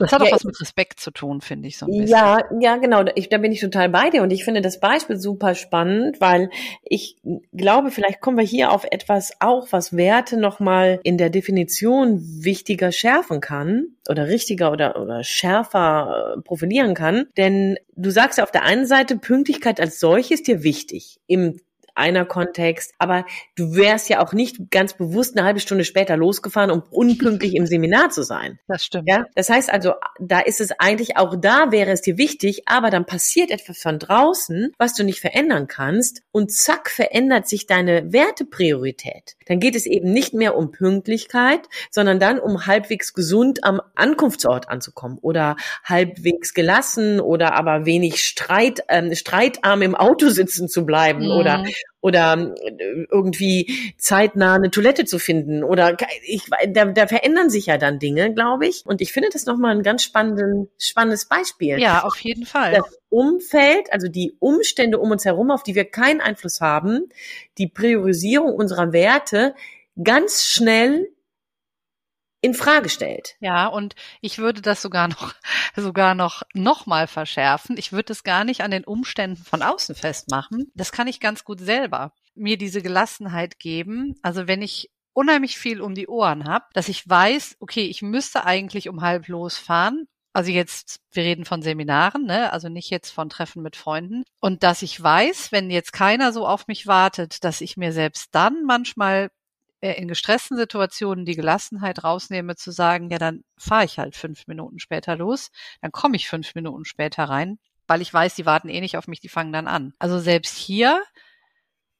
Das 0.00 0.12
hat 0.12 0.22
auch 0.22 0.26
ja, 0.26 0.32
was 0.32 0.44
mit 0.44 0.58
Respekt 0.60 0.98
zu 0.98 1.10
tun, 1.10 1.42
finde 1.42 1.68
ich 1.68 1.76
so 1.76 1.86
ein 1.86 1.92
bisschen. 1.92 2.08
Ja, 2.08 2.38
ja, 2.58 2.76
genau. 2.76 3.04
Ich, 3.14 3.28
da 3.28 3.38
bin 3.38 3.52
ich 3.52 3.60
total 3.60 3.90
bei 3.90 4.08
dir 4.08 4.22
und 4.22 4.32
ich 4.32 4.44
finde 4.44 4.62
das 4.62 4.80
Beispiel 4.80 5.16
super 5.16 5.54
spannend, 5.54 6.20
weil 6.20 6.50
ich 6.82 7.16
glaube, 7.52 7.90
vielleicht 7.90 8.20
kommen 8.20 8.38
wir 8.38 8.44
hier 8.44 8.72
auf 8.72 8.84
etwas 8.90 9.32
auch, 9.40 9.68
was 9.70 9.94
Werte 9.96 10.38
nochmal 10.38 11.00
in 11.02 11.18
der 11.18 11.28
Definition 11.28 12.18
wichtiger 12.20 12.92
schärfen 12.92 13.40
kann 13.40 13.88
oder 14.08 14.28
richtiger 14.28 14.72
oder, 14.72 15.00
oder 15.00 15.22
schärfer 15.22 16.36
äh, 16.36 16.40
profilieren 16.40 16.94
kann. 16.94 17.26
Denn 17.36 17.76
du 17.94 18.10
sagst 18.10 18.38
ja 18.38 18.44
auf 18.44 18.50
der 18.50 18.64
einen 18.64 18.86
Seite, 18.86 19.16
Pünktlichkeit 19.16 19.80
als 19.80 20.00
solches 20.00 20.42
dir 20.42 20.62
wichtig 20.62 21.20
im 21.26 21.60
einer 22.00 22.24
Kontext. 22.24 22.92
Aber 22.98 23.24
du 23.56 23.74
wärst 23.74 24.08
ja 24.08 24.20
auch 24.20 24.32
nicht 24.32 24.70
ganz 24.70 24.94
bewusst 24.94 25.36
eine 25.36 25.46
halbe 25.46 25.60
Stunde 25.60 25.84
später 25.84 26.16
losgefahren, 26.16 26.70
um 26.70 26.82
unpünktlich 26.90 27.54
im 27.54 27.66
Seminar 27.66 28.10
zu 28.10 28.22
sein. 28.22 28.58
Das 28.66 28.84
stimmt. 28.84 29.08
Ja, 29.08 29.26
das 29.34 29.48
heißt 29.48 29.70
also, 29.70 29.94
da 30.18 30.40
ist 30.40 30.60
es 30.60 30.72
eigentlich 30.72 31.16
auch 31.16 31.36
da 31.36 31.70
wäre 31.70 31.90
es 31.90 32.02
dir 32.02 32.18
wichtig, 32.18 32.62
aber 32.66 32.90
dann 32.90 33.06
passiert 33.06 33.50
etwas 33.50 33.78
von 33.78 33.98
draußen, 33.98 34.72
was 34.78 34.94
du 34.94 35.04
nicht 35.04 35.20
verändern 35.20 35.68
kannst 35.68 36.22
und 36.32 36.50
zack 36.52 36.90
verändert 36.90 37.46
sich 37.48 37.66
deine 37.66 38.12
Wertepriorität. 38.12 39.36
Dann 39.46 39.60
geht 39.60 39.74
es 39.74 39.86
eben 39.86 40.12
nicht 40.12 40.34
mehr 40.34 40.56
um 40.56 40.70
Pünktlichkeit, 40.70 41.68
sondern 41.90 42.20
dann 42.20 42.38
um 42.38 42.66
halbwegs 42.66 43.14
gesund 43.14 43.64
am 43.64 43.80
Ankunftsort 43.94 44.68
anzukommen 44.68 45.18
oder 45.20 45.56
halbwegs 45.84 46.54
gelassen 46.54 47.20
oder 47.20 47.54
aber 47.54 47.84
wenig 47.84 48.22
Streit, 48.22 48.84
ähm, 48.88 49.14
streitarm 49.14 49.82
im 49.82 49.94
Auto 49.94 50.28
sitzen 50.28 50.68
zu 50.68 50.86
bleiben 50.86 51.24
mhm. 51.24 51.32
oder 51.32 51.64
oder 52.00 52.54
äh, 52.62 53.06
irgendwie 53.10 53.94
zeitnah 53.98 54.54
eine 54.54 54.70
Toilette 54.70 55.04
zu 55.04 55.18
finden 55.18 55.62
oder 55.62 55.96
ich, 56.22 56.44
da, 56.68 56.86
da 56.86 57.06
verändern 57.06 57.50
sich 57.50 57.66
ja 57.66 57.78
dann 57.78 57.98
Dinge, 57.98 58.32
glaube 58.32 58.66
ich. 58.66 58.84
Und 58.86 59.00
ich 59.00 59.12
finde 59.12 59.28
das 59.32 59.46
nochmal 59.46 59.76
ein 59.76 59.82
ganz 59.82 60.02
spannenden, 60.02 60.68
spannendes 60.78 61.26
Beispiel. 61.26 61.78
Ja, 61.78 62.04
auf 62.04 62.18
jeden 62.20 62.46
Fall. 62.46 62.72
Das 62.72 62.98
Umfeld, 63.10 63.92
also 63.92 64.08
die 64.08 64.36
Umstände 64.38 64.98
um 64.98 65.10
uns 65.10 65.24
herum, 65.24 65.50
auf 65.50 65.62
die 65.62 65.74
wir 65.74 65.84
keinen 65.84 66.20
Einfluss 66.20 66.60
haben, 66.60 67.08
die 67.58 67.68
Priorisierung 67.68 68.54
unserer 68.54 68.92
Werte 68.92 69.54
ganz 70.02 70.44
schnell 70.44 71.08
in 72.40 72.54
Frage 72.54 72.88
stellt. 72.88 73.36
Ja, 73.40 73.66
und 73.66 73.94
ich 74.20 74.38
würde 74.38 74.62
das 74.62 74.82
sogar 74.82 75.08
noch, 75.08 75.34
sogar 75.76 76.14
noch, 76.14 76.42
noch 76.54 76.86
mal 76.86 77.06
verschärfen. 77.06 77.76
Ich 77.76 77.92
würde 77.92 78.12
es 78.12 78.24
gar 78.24 78.44
nicht 78.44 78.62
an 78.62 78.70
den 78.70 78.84
Umständen 78.84 79.42
von 79.42 79.62
außen 79.62 79.94
festmachen. 79.94 80.70
Das 80.74 80.92
kann 80.92 81.06
ich 81.06 81.20
ganz 81.20 81.44
gut 81.44 81.60
selber. 81.60 82.12
Mir 82.34 82.56
diese 82.56 82.82
Gelassenheit 82.82 83.58
geben. 83.58 84.16
Also 84.22 84.46
wenn 84.46 84.62
ich 84.62 84.90
unheimlich 85.12 85.58
viel 85.58 85.80
um 85.80 85.94
die 85.94 86.08
Ohren 86.08 86.44
habe, 86.44 86.64
dass 86.72 86.88
ich 86.88 87.06
weiß, 87.08 87.56
okay, 87.60 87.84
ich 87.84 88.02
müsste 88.02 88.44
eigentlich 88.44 88.88
um 88.88 89.02
halb 89.02 89.28
losfahren. 89.28 90.06
Also 90.32 90.52
jetzt, 90.52 91.00
wir 91.10 91.24
reden 91.24 91.44
von 91.44 91.60
Seminaren, 91.60 92.24
ne? 92.24 92.52
also 92.52 92.68
nicht 92.68 92.88
jetzt 92.88 93.10
von 93.10 93.28
Treffen 93.28 93.62
mit 93.62 93.74
Freunden. 93.74 94.22
Und 94.40 94.62
dass 94.62 94.82
ich 94.82 95.02
weiß, 95.02 95.50
wenn 95.50 95.70
jetzt 95.70 95.92
keiner 95.92 96.32
so 96.32 96.46
auf 96.46 96.68
mich 96.68 96.86
wartet, 96.86 97.42
dass 97.42 97.60
ich 97.60 97.76
mir 97.76 97.92
selbst 97.92 98.28
dann 98.32 98.64
manchmal 98.64 99.30
in 99.80 100.08
gestressten 100.08 100.56
Situationen 100.56 101.24
die 101.24 101.36
Gelassenheit 101.36 102.04
rausnehme, 102.04 102.56
zu 102.56 102.70
sagen, 102.70 103.10
ja, 103.10 103.18
dann 103.18 103.44
fahre 103.56 103.84
ich 103.84 103.98
halt 103.98 104.16
fünf 104.16 104.46
Minuten 104.46 104.78
später 104.78 105.16
los, 105.16 105.50
dann 105.80 105.92
komme 105.92 106.16
ich 106.16 106.28
fünf 106.28 106.54
Minuten 106.54 106.84
später 106.84 107.24
rein, 107.24 107.58
weil 107.86 108.02
ich 108.02 108.12
weiß, 108.12 108.34
die 108.34 108.46
warten 108.46 108.68
eh 108.68 108.80
nicht 108.80 108.96
auf 108.96 109.08
mich, 109.08 109.20
die 109.20 109.28
fangen 109.28 109.52
dann 109.52 109.66
an. 109.66 109.94
Also 109.98 110.18
selbst 110.18 110.56
hier 110.56 111.02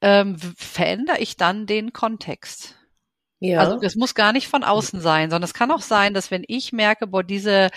ähm, 0.03 0.37
verändere 0.57 1.19
ich 1.19 1.37
dann 1.37 1.66
den 1.66 1.93
Kontext. 1.93 2.80
Ja. 3.42 3.61
Also 3.61 3.79
es 3.81 3.96
muss 3.96 4.14
gar 4.14 4.35
nicht 4.35 4.48
von 4.48 4.62
außen 4.64 5.00
sein, 5.00 5.31
sondern 5.31 5.44
es 5.48 5.55
kann 5.55 5.70
auch 5.70 5.81
sein, 5.81 6.12
dass 6.12 6.31
wenn 6.31 6.44
ich 6.46 6.72
merke, 6.72 7.07
boah, 7.07 7.22
diese, 7.22 7.70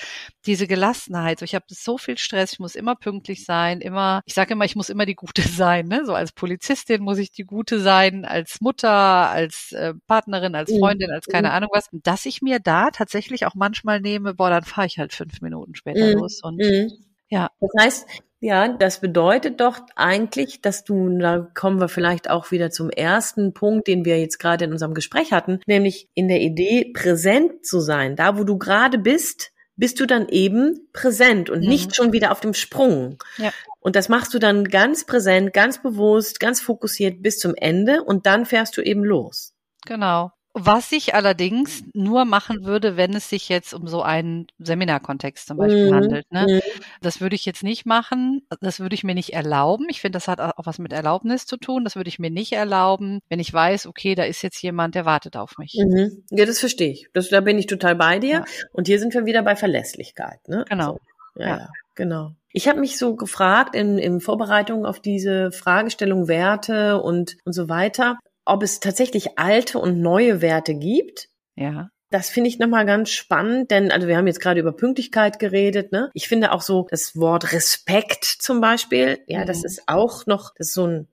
diese 0.45 0.67
Gelassenheit, 0.67 1.39
so 1.39 1.45
ich 1.45 1.55
habe 1.55 1.63
so 1.69 1.97
viel 1.97 2.17
Stress, 2.17 2.51
ich 2.53 2.59
muss 2.59 2.75
immer 2.75 2.95
pünktlich 2.95 3.45
sein, 3.45 3.79
immer, 3.79 4.21
ich 4.25 4.33
sage 4.33 4.53
immer, 4.53 4.65
ich 4.65 4.75
muss 4.75 4.89
immer 4.89 5.05
die 5.05 5.15
Gute 5.15 5.41
sein, 5.41 5.87
ne? 5.87 6.05
So 6.05 6.13
als 6.13 6.33
Polizistin 6.33 7.01
muss 7.01 7.17
ich 7.17 7.31
die 7.31 7.45
Gute 7.45 7.79
sein, 7.79 8.25
als 8.25 8.59
Mutter, 8.59 8.89
als 8.89 9.71
äh, 9.71 9.93
Partnerin, 10.05 10.53
als 10.53 10.69
mhm. 10.69 10.79
Freundin, 10.79 11.11
als 11.11 11.27
keine 11.27 11.47
mhm. 11.47 11.53
Ahnung 11.53 11.69
was, 11.73 11.87
dass 11.93 12.25
ich 12.25 12.41
mir 12.41 12.59
da 12.59 12.91
tatsächlich 12.91 13.45
auch 13.45 13.55
manchmal 13.55 14.01
nehme, 14.01 14.33
boah, 14.33 14.49
dann 14.49 14.63
fahre 14.63 14.87
ich 14.87 14.99
halt 14.99 15.13
fünf 15.13 15.39
Minuten 15.39 15.75
später 15.75 16.07
mhm. 16.07 16.19
los 16.19 16.41
und 16.43 16.57
mhm. 16.57 16.91
ja. 17.29 17.47
Das 17.61 17.71
heißt, 17.79 18.07
ja, 18.43 18.67
das 18.67 18.99
bedeutet 18.99 19.61
doch 19.61 19.79
eigentlich, 19.95 20.61
dass 20.61 20.83
du, 20.83 21.17
da 21.17 21.47
kommen 21.53 21.79
wir 21.79 21.87
vielleicht 21.87 22.29
auch 22.29 22.51
wieder 22.51 22.71
zum 22.71 22.89
ersten 22.89 23.53
Punkt, 23.53 23.87
den 23.87 24.03
wir 24.03 24.19
jetzt 24.19 24.37
gerade 24.37 24.65
in 24.65 24.73
unserem 24.73 24.93
Gespräch 24.93 25.31
hatten, 25.31 25.61
nämlich 25.65 26.09
in 26.13 26.27
der 26.27 26.41
Idee, 26.41 26.91
präsent 26.93 27.65
zu 27.65 27.79
sein. 27.79 28.17
Da, 28.17 28.37
wo 28.37 28.43
du 28.43 28.57
gerade 28.57 28.97
bist, 28.97 29.53
bist 29.77 30.01
du 30.01 30.05
dann 30.05 30.27
eben 30.27 30.89
präsent 30.91 31.49
und 31.49 31.61
mhm. 31.61 31.69
nicht 31.69 31.95
schon 31.95 32.11
wieder 32.11 32.33
auf 32.33 32.41
dem 32.41 32.53
Sprung. 32.53 33.17
Ja. 33.37 33.53
Und 33.79 33.95
das 33.95 34.09
machst 34.09 34.33
du 34.33 34.39
dann 34.39 34.65
ganz 34.65 35.05
präsent, 35.05 35.53
ganz 35.53 35.81
bewusst, 35.81 36.41
ganz 36.41 36.59
fokussiert 36.59 37.23
bis 37.23 37.39
zum 37.39 37.55
Ende 37.55 38.03
und 38.03 38.25
dann 38.25 38.45
fährst 38.45 38.75
du 38.75 38.81
eben 38.81 39.05
los. 39.05 39.53
Genau. 39.85 40.33
Was 40.55 40.91
ich 40.91 41.15
allerdings 41.15 41.83
nur 41.93 42.25
machen 42.25 42.63
würde, 42.63 42.95
wenn 42.95 43.15
es 43.15 43.27
sich 43.27 43.49
jetzt 43.49 43.73
um 43.73 43.87
so 43.87 44.03
einen 44.03 44.45
Seminarkontext 44.59 45.47
zum 45.47 45.57
Beispiel 45.57 45.89
mhm. 45.89 45.95
handelt. 45.95 46.31
Ne? 46.31 46.45
Mhm. 46.47 46.81
Das 47.01 47.21
würde 47.21 47.35
ich 47.35 47.43
jetzt 47.45 47.63
nicht 47.63 47.87
machen. 47.87 48.45
Das 48.61 48.79
würde 48.79 48.93
ich 48.93 49.03
mir 49.03 49.15
nicht 49.15 49.33
erlauben. 49.33 49.87
Ich 49.89 50.01
finde, 50.01 50.17
das 50.17 50.27
hat 50.27 50.39
auch 50.39 50.65
was 50.65 50.77
mit 50.77 50.93
Erlaubnis 50.93 51.47
zu 51.47 51.57
tun. 51.57 51.83
Das 51.83 51.95
würde 51.95 52.09
ich 52.09 52.19
mir 52.19 52.29
nicht 52.29 52.53
erlauben, 52.53 53.19
wenn 53.29 53.39
ich 53.39 53.51
weiß, 53.51 53.87
okay, 53.87 54.13
da 54.13 54.23
ist 54.25 54.43
jetzt 54.43 54.61
jemand, 54.61 54.93
der 54.93 55.05
wartet 55.05 55.37
auf 55.37 55.57
mich. 55.57 55.75
Mhm. 55.75 56.23
Ja, 56.29 56.45
das 56.45 56.59
verstehe 56.59 56.91
ich. 56.91 57.07
Das, 57.13 57.29
da 57.29 57.41
bin 57.41 57.57
ich 57.57 57.65
total 57.65 57.95
bei 57.95 58.19
dir. 58.19 58.29
Ja. 58.29 58.45
Und 58.73 58.85
hier 58.85 58.99
sind 58.99 59.15
wir 59.15 59.25
wieder 59.25 59.41
bei 59.41 59.55
Verlässlichkeit. 59.55 60.47
Ne? 60.47 60.65
Genau. 60.69 60.99
So. 61.33 61.41
Ja, 61.41 61.47
ja, 61.47 61.69
genau. 61.95 62.31
Ich 62.51 62.67
habe 62.67 62.79
mich 62.79 62.99
so 62.99 63.15
gefragt 63.15 63.75
in, 63.75 63.97
in 63.97 64.19
Vorbereitung 64.19 64.85
auf 64.85 64.99
diese 64.99 65.51
Fragestellung 65.51 66.27
Werte 66.27 67.01
und, 67.01 67.37
und 67.43 67.53
so 67.53 67.67
weiter, 67.69 68.19
ob 68.45 68.63
es 68.63 68.79
tatsächlich 68.79 69.37
alte 69.37 69.79
und 69.79 70.01
neue 70.01 70.41
Werte 70.41 70.75
gibt. 70.75 71.29
Ja. 71.55 71.89
Das 72.09 72.29
finde 72.29 72.49
ich 72.49 72.59
nochmal 72.59 72.85
ganz 72.85 73.09
spannend, 73.09 73.71
denn 73.71 73.91
also 73.91 74.07
wir 74.07 74.17
haben 74.17 74.27
jetzt 74.27 74.39
gerade 74.39 74.59
über 74.59 74.71
Pünktlichkeit 74.71 75.39
geredet. 75.39 75.91
Ne? 75.91 76.11
Ich 76.13 76.27
finde 76.27 76.51
auch 76.51 76.61
so 76.61 76.87
das 76.91 77.15
Wort 77.15 77.53
Respekt 77.53 78.25
zum 78.25 78.61
Beispiel, 78.61 79.23
ja, 79.25 79.41
mhm. 79.41 79.45
das 79.47 79.63
ist 79.63 79.83
auch 79.87 80.25
noch, 80.27 80.53
das 80.55 80.67
ist 80.67 80.73
so 80.73 80.85
ein 80.85 81.07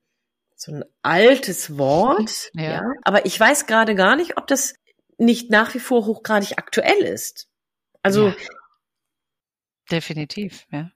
so 0.56 0.72
ein 0.72 0.84
altes 1.02 1.78
Wort. 1.78 2.50
Ja. 2.54 2.62
ja. 2.62 2.82
Aber 3.02 3.24
ich 3.24 3.38
weiß 3.38 3.66
gerade 3.66 3.94
gar 3.94 4.16
nicht, 4.16 4.36
ob 4.36 4.46
das 4.46 4.74
nicht 5.16 5.50
nach 5.50 5.72
wie 5.74 5.78
vor 5.78 6.04
hochgradig 6.06 6.58
aktuell 6.58 7.02
ist. 7.02 7.48
Also 8.02 8.28
ja. 8.28 8.34
definitiv, 9.90 10.66
ja. 10.70 10.90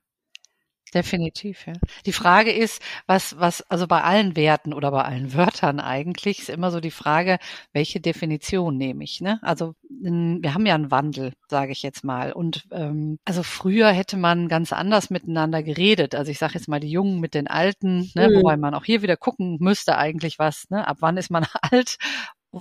Definitiv, 0.95 1.67
ja. 1.67 1.73
Die 2.07 2.13
Frage 2.13 2.53
ist, 2.53 2.81
was, 3.07 3.39
was, 3.39 3.63
also 3.71 3.89
bei 3.89 4.03
allen 4.03 4.37
Werten 4.37 4.73
oder 4.73 4.93
bei 4.93 5.03
allen 5.03 5.35
Wörtern 5.35 5.81
eigentlich 5.81 6.39
ist 6.39 6.49
immer 6.51 6.71
so 6.71 6.81
die 6.81 6.93
Frage, 6.93 7.39
welche 7.73 8.01
Definition 8.01 8.77
nehme 8.77 9.03
ich, 9.03 9.21
ne? 9.21 9.41
Also 9.43 9.75
wir 9.89 10.55
haben 10.55 10.67
ja 10.67 10.75
einen 10.75 10.91
Wandel, 10.91 11.33
sage 11.49 11.73
ich 11.73 11.83
jetzt 11.83 12.05
mal. 12.05 12.33
Und 12.33 12.67
ähm, 12.71 13.19
also 13.25 13.43
früher 13.43 13.91
hätte 13.91 14.17
man 14.17 14.49
ganz 14.49 14.73
anders 14.73 15.11
miteinander 15.11 15.63
geredet. 15.63 16.15
Also 16.15 16.31
ich 16.31 16.39
sage 16.39 16.55
jetzt 16.55 16.69
mal 16.69 16.81
die 16.81 16.91
Jungen 16.91 17.21
mit 17.21 17.35
den 17.35 17.49
Alten, 17.49 18.11
ne? 18.15 18.29
Mhm. 18.29 18.37
wobei 18.37 18.57
man 18.57 18.75
auch 18.75 18.85
hier 18.85 19.03
wieder 19.03 19.17
gucken 19.17 19.57
müsste 19.61 19.99
eigentlich 19.99 20.39
was, 20.39 20.71
ne? 20.71 20.87
Ab 20.87 20.99
wann 21.01 21.17
ist 21.17 21.31
man 21.31 21.47
alt 21.63 21.99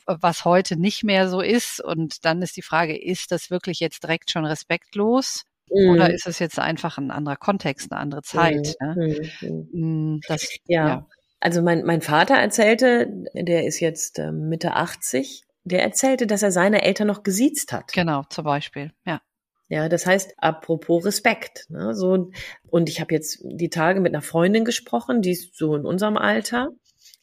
was 0.05 0.43
heute 0.43 0.75
nicht 0.75 1.03
mehr 1.03 1.29
so 1.29 1.41
ist. 1.41 1.79
Und 1.79 2.25
dann 2.25 2.41
ist 2.41 2.57
die 2.57 2.63
Frage, 2.63 2.97
ist 2.97 3.31
das 3.31 3.51
wirklich 3.51 3.79
jetzt 3.79 4.03
direkt 4.03 4.31
schon 4.31 4.45
respektlos? 4.45 5.43
Mhm. 5.69 5.89
Oder 5.89 6.13
ist 6.13 6.27
es 6.27 6.39
jetzt 6.39 6.59
einfach 6.59 6.97
ein 6.97 7.11
anderer 7.11 7.35
Kontext, 7.35 7.91
eine 7.91 7.99
andere 7.99 8.21
Zeit? 8.21 8.75
Mhm. 8.79 8.87
Ne? 8.87 9.29
Mhm. 9.41 10.15
Mm, 10.15 10.19
das, 10.27 10.47
ja. 10.67 10.87
ja. 10.87 11.07
Also 11.39 11.61
mein, 11.61 11.83
mein 11.83 12.01
Vater 12.01 12.35
erzählte, 12.35 13.07
der 13.33 13.65
ist 13.65 13.79
jetzt 13.79 14.19
äh, 14.19 14.31
Mitte 14.31 14.75
80, 14.75 15.43
der 15.65 15.83
erzählte, 15.83 16.27
dass 16.27 16.43
er 16.43 16.51
seine 16.51 16.83
Eltern 16.83 17.07
noch 17.07 17.23
gesiezt 17.23 17.73
hat. 17.73 17.91
Genau, 17.91 18.23
zum 18.29 18.45
Beispiel, 18.45 18.91
ja. 19.05 19.21
Ja, 19.69 19.89
das 19.89 20.05
heißt, 20.05 20.35
apropos 20.37 21.03
Respekt. 21.03 21.65
Ne, 21.69 21.95
so, 21.95 22.29
und 22.69 22.89
ich 22.89 23.01
habe 23.01 23.13
jetzt 23.13 23.39
die 23.43 23.69
Tage 23.69 24.01
mit 24.01 24.13
einer 24.13 24.21
Freundin 24.21 24.65
gesprochen, 24.65 25.21
die 25.21 25.31
ist 25.31 25.55
so 25.57 25.75
in 25.75 25.85
unserem 25.85 26.17
Alter, 26.17 26.69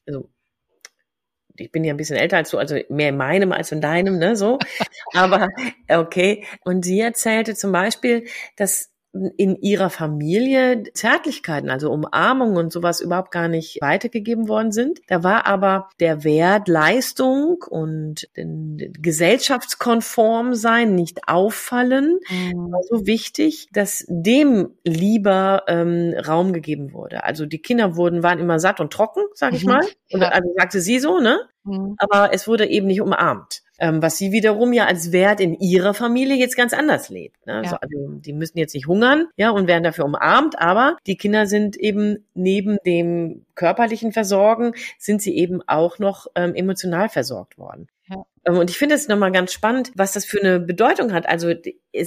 also 0.06 0.28
ich 1.56 1.70
bin 1.72 1.84
ja 1.84 1.94
ein 1.94 1.96
bisschen 1.96 2.16
älter 2.16 2.36
als 2.36 2.50
du, 2.50 2.58
also 2.58 2.76
mehr 2.88 3.10
in 3.10 3.16
meinem 3.16 3.52
als 3.52 3.72
in 3.72 3.80
deinem, 3.80 4.18
ne, 4.18 4.36
so. 4.36 4.58
Aber 5.14 5.48
okay. 5.88 6.44
Und 6.64 6.84
sie 6.84 7.00
erzählte 7.00 7.54
zum 7.54 7.72
Beispiel, 7.72 8.26
dass 8.56 8.89
in 9.12 9.56
ihrer 9.56 9.90
Familie 9.90 10.84
Zärtlichkeiten, 10.94 11.68
also 11.68 11.90
Umarmungen 11.90 12.56
und 12.56 12.72
sowas 12.72 13.00
überhaupt 13.00 13.32
gar 13.32 13.48
nicht 13.48 13.78
weitergegeben 13.80 14.48
worden 14.48 14.70
sind. 14.70 15.00
Da 15.08 15.24
war 15.24 15.46
aber 15.46 15.88
der 15.98 16.22
Wert 16.22 16.68
Leistung 16.68 17.64
und 17.68 18.28
gesellschaftskonform 18.34 20.54
sein, 20.54 20.94
nicht 20.94 21.26
auffallen, 21.26 22.20
mhm. 22.30 22.72
so 22.88 23.04
wichtig, 23.06 23.68
dass 23.72 24.04
dem 24.08 24.76
lieber 24.84 25.64
ähm, 25.66 26.14
Raum 26.26 26.52
gegeben 26.52 26.92
wurde. 26.92 27.24
Also 27.24 27.46
die 27.46 27.60
Kinder 27.60 27.96
wurden, 27.96 28.22
waren 28.22 28.38
immer 28.38 28.60
satt 28.60 28.78
und 28.78 28.92
trocken, 28.92 29.22
sag 29.34 29.54
ich 29.54 29.64
mhm. 29.64 29.72
mal. 29.72 29.84
Und, 30.12 30.22
also 30.22 30.54
sagte 30.56 30.80
sie 30.80 31.00
so, 31.00 31.18
ne? 31.18 31.40
Mhm. 31.64 31.96
Aber 31.98 32.32
es 32.32 32.46
wurde 32.46 32.66
eben 32.66 32.86
nicht 32.86 33.00
umarmt 33.00 33.59
ähm, 33.80 34.02
was 34.02 34.18
sie 34.18 34.30
wiederum 34.30 34.72
ja 34.72 34.86
als 34.86 35.10
Wert 35.10 35.40
in 35.40 35.54
ihrer 35.54 35.94
Familie 35.94 36.36
jetzt 36.36 36.56
ganz 36.56 36.72
anders 36.72 37.08
lebt. 37.08 37.44
Ne? 37.46 37.62
Ja. 37.64 37.78
Also, 37.80 38.08
die 38.08 38.32
müssen 38.32 38.58
jetzt 38.58 38.74
nicht 38.74 38.86
hungern, 38.86 39.26
ja, 39.36 39.50
und 39.50 39.66
werden 39.66 39.82
dafür 39.82 40.04
umarmt, 40.04 40.58
aber 40.58 40.96
die 41.06 41.16
Kinder 41.16 41.46
sind 41.46 41.76
eben 41.76 42.24
neben 42.34 42.78
dem 42.86 43.46
körperlichen 43.54 44.12
Versorgen, 44.12 44.72
sind 44.98 45.22
sie 45.22 45.36
eben 45.36 45.62
auch 45.66 45.98
noch 45.98 46.26
ähm, 46.34 46.54
emotional 46.54 47.08
versorgt 47.08 47.58
worden. 47.58 47.88
Ja. 48.08 48.24
Ähm, 48.44 48.58
und 48.58 48.70
ich 48.70 48.78
finde 48.78 48.94
es 48.94 49.08
nochmal 49.08 49.32
ganz 49.32 49.52
spannend, 49.52 49.92
was 49.94 50.12
das 50.12 50.24
für 50.24 50.40
eine 50.40 50.60
Bedeutung 50.60 51.12
hat. 51.12 51.26
Also 51.26 51.52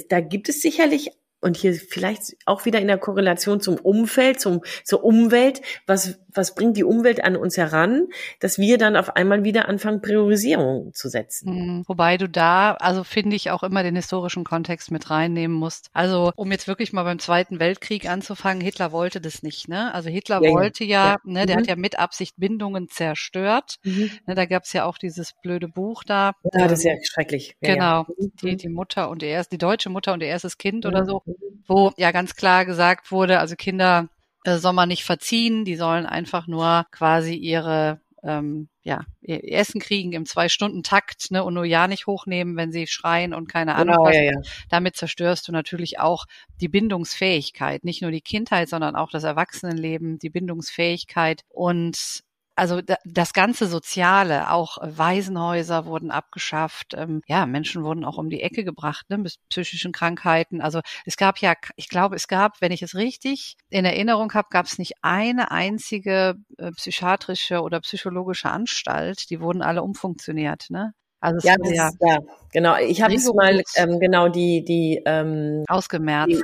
da 0.08 0.20
gibt 0.20 0.48
es 0.48 0.62
sicherlich 0.62 1.10
und 1.44 1.58
hier 1.58 1.74
vielleicht 1.74 2.36
auch 2.46 2.64
wieder 2.64 2.80
in 2.80 2.86
der 2.86 2.96
Korrelation 2.96 3.60
zum 3.60 3.76
Umfeld, 3.76 4.40
zum, 4.40 4.62
zur 4.82 5.04
Umwelt. 5.04 5.60
Was, 5.86 6.18
was 6.32 6.54
bringt 6.54 6.78
die 6.78 6.84
Umwelt 6.84 7.22
an 7.22 7.36
uns 7.36 7.58
heran, 7.58 8.08
dass 8.40 8.58
wir 8.58 8.78
dann 8.78 8.96
auf 8.96 9.14
einmal 9.14 9.44
wieder 9.44 9.68
anfangen, 9.68 10.00
Priorisierungen 10.00 10.94
zu 10.94 11.10
setzen? 11.10 11.52
Mhm. 11.52 11.84
Wobei 11.86 12.16
du 12.16 12.30
da, 12.30 12.72
also 12.80 13.04
finde 13.04 13.36
ich 13.36 13.50
auch 13.50 13.62
immer 13.62 13.82
den 13.82 13.94
historischen 13.94 14.42
Kontext 14.44 14.90
mit 14.90 15.10
reinnehmen 15.10 15.54
musst. 15.54 15.90
Also, 15.92 16.32
um 16.34 16.50
jetzt 16.50 16.66
wirklich 16.66 16.94
mal 16.94 17.02
beim 17.02 17.18
Zweiten 17.18 17.60
Weltkrieg 17.60 18.08
anzufangen, 18.08 18.62
Hitler 18.62 18.90
wollte 18.90 19.20
das 19.20 19.42
nicht, 19.42 19.68
ne? 19.68 19.92
Also 19.92 20.08
Hitler 20.08 20.42
ja, 20.42 20.50
wollte 20.50 20.84
ja, 20.84 20.94
ja, 20.94 21.16
ne, 21.24 21.44
der 21.44 21.56
mhm. 21.56 21.60
hat 21.60 21.66
ja 21.68 21.76
mit 21.76 21.98
Absicht 21.98 22.36
Bindungen 22.38 22.88
zerstört. 22.88 23.76
Mhm. 23.84 24.10
Ne, 24.26 24.34
da 24.34 24.46
gab's 24.46 24.72
ja 24.72 24.86
auch 24.86 24.96
dieses 24.96 25.34
blöde 25.42 25.68
Buch 25.68 26.04
da. 26.04 26.32
Ja, 26.54 26.68
das 26.68 26.78
ist 26.78 26.84
ja 26.84 26.94
schrecklich. 27.02 27.54
Ja, 27.60 27.74
genau. 27.74 28.02
Mhm. 28.04 28.32
Die, 28.40 28.56
die 28.56 28.68
Mutter 28.70 29.10
und 29.10 29.22
ihr 29.22 29.28
erst, 29.28 29.52
die 29.52 29.58
deutsche 29.58 29.90
Mutter 29.90 30.14
und 30.14 30.22
ihr 30.22 30.28
erstes 30.28 30.56
Kind 30.56 30.86
oder 30.86 31.04
so 31.04 31.22
wo 31.66 31.92
ja 31.96 32.12
ganz 32.12 32.34
klar 32.34 32.64
gesagt 32.64 33.10
wurde, 33.10 33.38
also 33.38 33.56
Kinder 33.56 34.08
äh, 34.44 34.58
soll 34.58 34.72
man 34.72 34.88
nicht 34.88 35.04
verziehen, 35.04 35.64
die 35.64 35.76
sollen 35.76 36.06
einfach 36.06 36.46
nur 36.46 36.86
quasi 36.90 37.34
ihre 37.34 38.00
ähm, 38.24 38.68
ja, 38.82 39.04
ihr 39.20 39.44
Essen 39.52 39.80
kriegen 39.80 40.12
im 40.12 40.26
Zwei-Stunden-Takt 40.26 41.30
ne, 41.30 41.44
und 41.44 41.54
nur 41.54 41.64
ja 41.64 41.88
nicht 41.88 42.06
hochnehmen, 42.06 42.56
wenn 42.56 42.72
sie 42.72 42.86
schreien 42.86 43.34
und 43.34 43.48
keine 43.48 43.74
Ahnung 43.74 43.96
genau, 43.96 44.04
was. 44.04 44.14
Ja, 44.14 44.22
ja. 44.22 44.40
Damit 44.70 44.96
zerstörst 44.96 45.46
du 45.46 45.52
natürlich 45.52 46.00
auch 46.00 46.24
die 46.60 46.68
Bindungsfähigkeit, 46.68 47.84
nicht 47.84 48.02
nur 48.02 48.10
die 48.10 48.22
Kindheit, 48.22 48.68
sondern 48.68 48.96
auch 48.96 49.10
das 49.10 49.24
Erwachsenenleben, 49.24 50.18
die 50.18 50.30
Bindungsfähigkeit 50.30 51.42
und 51.48 52.22
also 52.56 52.80
das 53.04 53.32
ganze 53.32 53.66
Soziale, 53.66 54.50
auch 54.50 54.78
Waisenhäuser 54.80 55.86
wurden 55.86 56.10
abgeschafft, 56.10 56.94
ähm, 56.96 57.22
ja, 57.26 57.46
Menschen 57.46 57.84
wurden 57.84 58.04
auch 58.04 58.18
um 58.18 58.30
die 58.30 58.42
Ecke 58.42 58.64
gebracht, 58.64 59.10
ne, 59.10 59.18
mit 59.18 59.36
psychischen 59.48 59.92
Krankheiten. 59.92 60.60
Also 60.60 60.80
es 61.04 61.16
gab 61.16 61.38
ja, 61.38 61.54
ich 61.76 61.88
glaube, 61.88 62.16
es 62.16 62.28
gab, 62.28 62.60
wenn 62.60 62.72
ich 62.72 62.82
es 62.82 62.94
richtig 62.94 63.56
in 63.70 63.84
Erinnerung 63.84 64.32
habe, 64.34 64.48
gab 64.50 64.66
es 64.66 64.78
nicht 64.78 64.94
eine 65.02 65.50
einzige 65.50 66.36
äh, 66.58 66.70
psychiatrische 66.72 67.60
oder 67.60 67.80
psychologische 67.80 68.50
Anstalt, 68.50 69.30
die 69.30 69.40
wurden 69.40 69.62
alle 69.62 69.82
umfunktioniert, 69.82 70.66
ne? 70.70 70.92
Also 71.20 71.48
ja, 71.48 71.56
ja, 71.64 71.90
ja, 72.00 72.18
genau. 72.52 72.76
Ich 72.76 73.00
habe 73.00 73.14
es 73.14 73.32
mal 73.32 73.62
ähm, 73.76 73.98
genau 73.98 74.28
die 74.28 74.62
die 74.62 75.00
ähm, 75.06 75.64
ausgemerzt. 75.68 76.30
Die, 76.30 76.42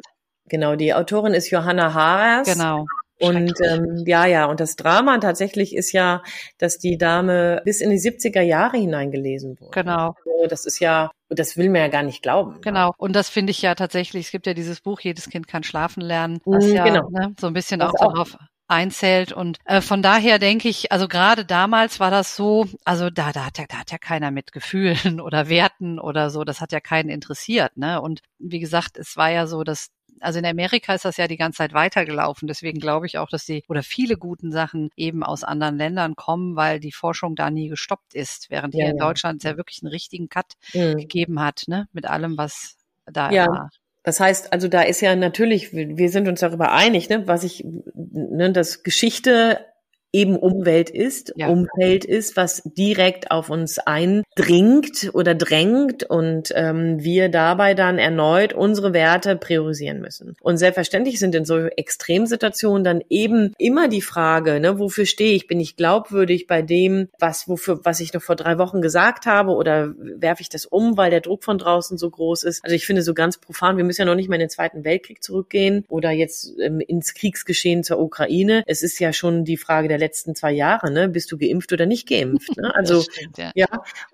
genau, 0.48 0.74
die 0.74 0.94
Autorin 0.94 1.34
ist 1.34 1.50
Johanna 1.50 1.92
Haras. 1.92 2.50
Genau. 2.50 2.86
Und 3.20 3.52
ähm, 3.62 4.04
ja, 4.06 4.26
ja, 4.26 4.46
und 4.46 4.60
das 4.60 4.76
Drama 4.76 5.18
tatsächlich 5.18 5.76
ist 5.76 5.92
ja, 5.92 6.22
dass 6.58 6.78
die 6.78 6.96
Dame 6.96 7.60
bis 7.64 7.80
in 7.80 7.90
die 7.90 7.98
70er 7.98 8.40
Jahre 8.40 8.78
hineingelesen 8.78 9.60
wurde. 9.60 9.72
Genau. 9.72 10.14
Also 10.24 10.48
das 10.48 10.64
ist 10.64 10.80
ja, 10.80 11.10
das 11.28 11.56
will 11.56 11.68
man 11.68 11.82
ja 11.82 11.88
gar 11.88 12.02
nicht 12.02 12.22
glauben. 12.22 12.60
Genau. 12.62 12.94
Und 12.96 13.14
das 13.14 13.28
finde 13.28 13.50
ich 13.50 13.60
ja 13.60 13.74
tatsächlich, 13.74 14.26
es 14.26 14.32
gibt 14.32 14.46
ja 14.46 14.54
dieses 14.54 14.80
Buch, 14.80 15.00
jedes 15.00 15.28
Kind 15.28 15.46
kann 15.46 15.62
schlafen 15.62 16.00
lernen, 16.00 16.40
was 16.46 16.64
mhm, 16.64 16.74
ja 16.74 16.84
genau. 16.84 17.10
ne, 17.10 17.34
so 17.38 17.46
ein 17.46 17.52
bisschen 17.52 17.80
das 17.80 17.90
auch, 17.90 18.06
auch 18.06 18.12
darauf 18.12 18.38
einzählt. 18.70 19.32
Und 19.32 19.58
äh, 19.64 19.80
von 19.80 20.00
daher 20.00 20.38
denke 20.38 20.68
ich, 20.68 20.92
also 20.92 21.08
gerade 21.08 21.44
damals 21.44 22.00
war 22.00 22.10
das 22.10 22.36
so, 22.36 22.66
also 22.84 23.10
da, 23.10 23.32
da, 23.32 23.46
hat 23.46 23.58
ja, 23.58 23.64
da 23.68 23.78
hat 23.78 23.90
ja 23.90 23.98
keiner 23.98 24.30
mit 24.30 24.52
Gefühlen 24.52 25.20
oder 25.20 25.48
Werten 25.48 25.98
oder 25.98 26.30
so, 26.30 26.44
das 26.44 26.60
hat 26.60 26.72
ja 26.72 26.80
keinen 26.80 27.10
interessiert. 27.10 27.76
Ne? 27.76 28.00
Und 28.00 28.20
wie 28.38 28.60
gesagt, 28.60 28.96
es 28.96 29.16
war 29.16 29.30
ja 29.30 29.46
so, 29.46 29.64
dass 29.64 29.88
also 30.20 30.38
in 30.38 30.46
Amerika 30.46 30.94
ist 30.94 31.04
das 31.04 31.16
ja 31.16 31.26
die 31.26 31.36
ganze 31.36 31.58
Zeit 31.58 31.72
weitergelaufen. 31.72 32.46
Deswegen 32.46 32.78
glaube 32.78 33.06
ich 33.06 33.18
auch, 33.18 33.28
dass 33.28 33.44
die 33.44 33.64
oder 33.68 33.82
viele 33.82 34.16
guten 34.16 34.52
Sachen 34.52 34.90
eben 34.96 35.22
aus 35.22 35.44
anderen 35.44 35.76
Ländern 35.76 36.16
kommen, 36.16 36.56
weil 36.56 36.80
die 36.80 36.92
Forschung 36.92 37.34
da 37.34 37.50
nie 37.50 37.68
gestoppt 37.68 38.14
ist, 38.14 38.50
während 38.50 38.74
ja, 38.74 38.84
hier 38.84 38.90
in 38.92 38.98
ja. 38.98 39.06
Deutschland 39.06 39.42
ja 39.42 39.56
wirklich 39.56 39.82
einen 39.82 39.90
richtigen 39.90 40.28
Cut 40.28 40.54
mhm. 40.74 40.96
gegeben 40.96 41.40
hat, 41.40 41.64
ne, 41.66 41.88
mit 41.92 42.06
allem, 42.06 42.38
was 42.38 42.76
da 43.06 43.30
ja. 43.30 43.46
war. 43.46 43.70
Das 44.02 44.18
heißt, 44.18 44.52
also 44.52 44.68
da 44.68 44.82
ist 44.82 45.02
ja 45.02 45.14
natürlich, 45.14 45.72
wir 45.72 46.08
sind 46.08 46.26
uns 46.26 46.40
darüber 46.40 46.72
einig, 46.72 47.08
ne, 47.08 47.26
was 47.26 47.44
ich, 47.44 47.64
ne, 47.94 48.50
dass 48.52 48.82
Geschichte 48.82 49.66
eben 50.12 50.36
Umwelt 50.36 50.90
ist, 50.90 51.32
ja. 51.36 51.48
Umfeld 51.48 52.04
ist, 52.04 52.36
was 52.36 52.62
direkt 52.64 53.30
auf 53.30 53.50
uns 53.50 53.78
eindringt 53.78 55.10
oder 55.12 55.34
drängt 55.34 56.02
und 56.04 56.52
ähm, 56.54 57.02
wir 57.02 57.28
dabei 57.28 57.74
dann 57.74 57.98
erneut 57.98 58.52
unsere 58.52 58.92
Werte 58.92 59.36
priorisieren 59.36 60.00
müssen. 60.00 60.36
Und 60.40 60.56
selbstverständlich 60.56 61.18
sind 61.18 61.34
in 61.34 61.44
so 61.44 61.58
Extremsituationen 61.58 62.82
dann 62.82 63.02
eben 63.08 63.54
immer 63.58 63.88
die 63.88 64.02
Frage, 64.02 64.58
ne, 64.58 64.78
wofür 64.78 65.06
stehe 65.06 65.34
ich? 65.34 65.46
Bin 65.46 65.60
ich 65.60 65.76
glaubwürdig 65.76 66.46
bei 66.46 66.62
dem, 66.62 67.08
was 67.18 67.48
wofür 67.48 67.80
was 67.84 68.00
ich 68.00 68.12
noch 68.12 68.22
vor 68.22 68.36
drei 68.36 68.58
Wochen 68.58 68.82
gesagt 68.82 69.26
habe 69.26 69.52
oder 69.52 69.94
werfe 69.96 70.42
ich 70.42 70.48
das 70.48 70.66
um, 70.66 70.96
weil 70.96 71.10
der 71.10 71.20
Druck 71.20 71.44
von 71.44 71.58
draußen 71.58 71.98
so 71.98 72.10
groß 72.10 72.42
ist? 72.44 72.64
Also 72.64 72.74
ich 72.74 72.86
finde 72.86 73.02
so 73.02 73.14
ganz 73.14 73.38
profan, 73.38 73.76
wir 73.76 73.84
müssen 73.84 74.02
ja 74.02 74.06
noch 74.06 74.16
nicht 74.16 74.28
mal 74.28 74.36
in 74.36 74.40
den 74.40 74.50
Zweiten 74.50 74.84
Weltkrieg 74.84 75.22
zurückgehen 75.22 75.84
oder 75.88 76.10
jetzt 76.10 76.52
ähm, 76.60 76.80
ins 76.80 77.14
Kriegsgeschehen 77.14 77.84
zur 77.84 78.00
Ukraine. 78.00 78.64
Es 78.66 78.82
ist 78.82 78.98
ja 78.98 79.12
schon 79.12 79.44
die 79.44 79.56
Frage 79.56 79.88
der 79.88 79.99
letzten 80.00 80.34
zwei 80.34 80.52
Jahre, 80.52 80.90
ne? 80.90 81.08
Bist 81.08 81.30
du 81.30 81.38
geimpft 81.38 81.72
oder 81.72 81.86
nicht 81.86 82.08
geimpft? 82.08 82.56
Ne? 82.56 82.72
Also 82.80 83.02
stimmt, 83.02 83.36
ja, 83.36 83.50
ja 83.54 83.66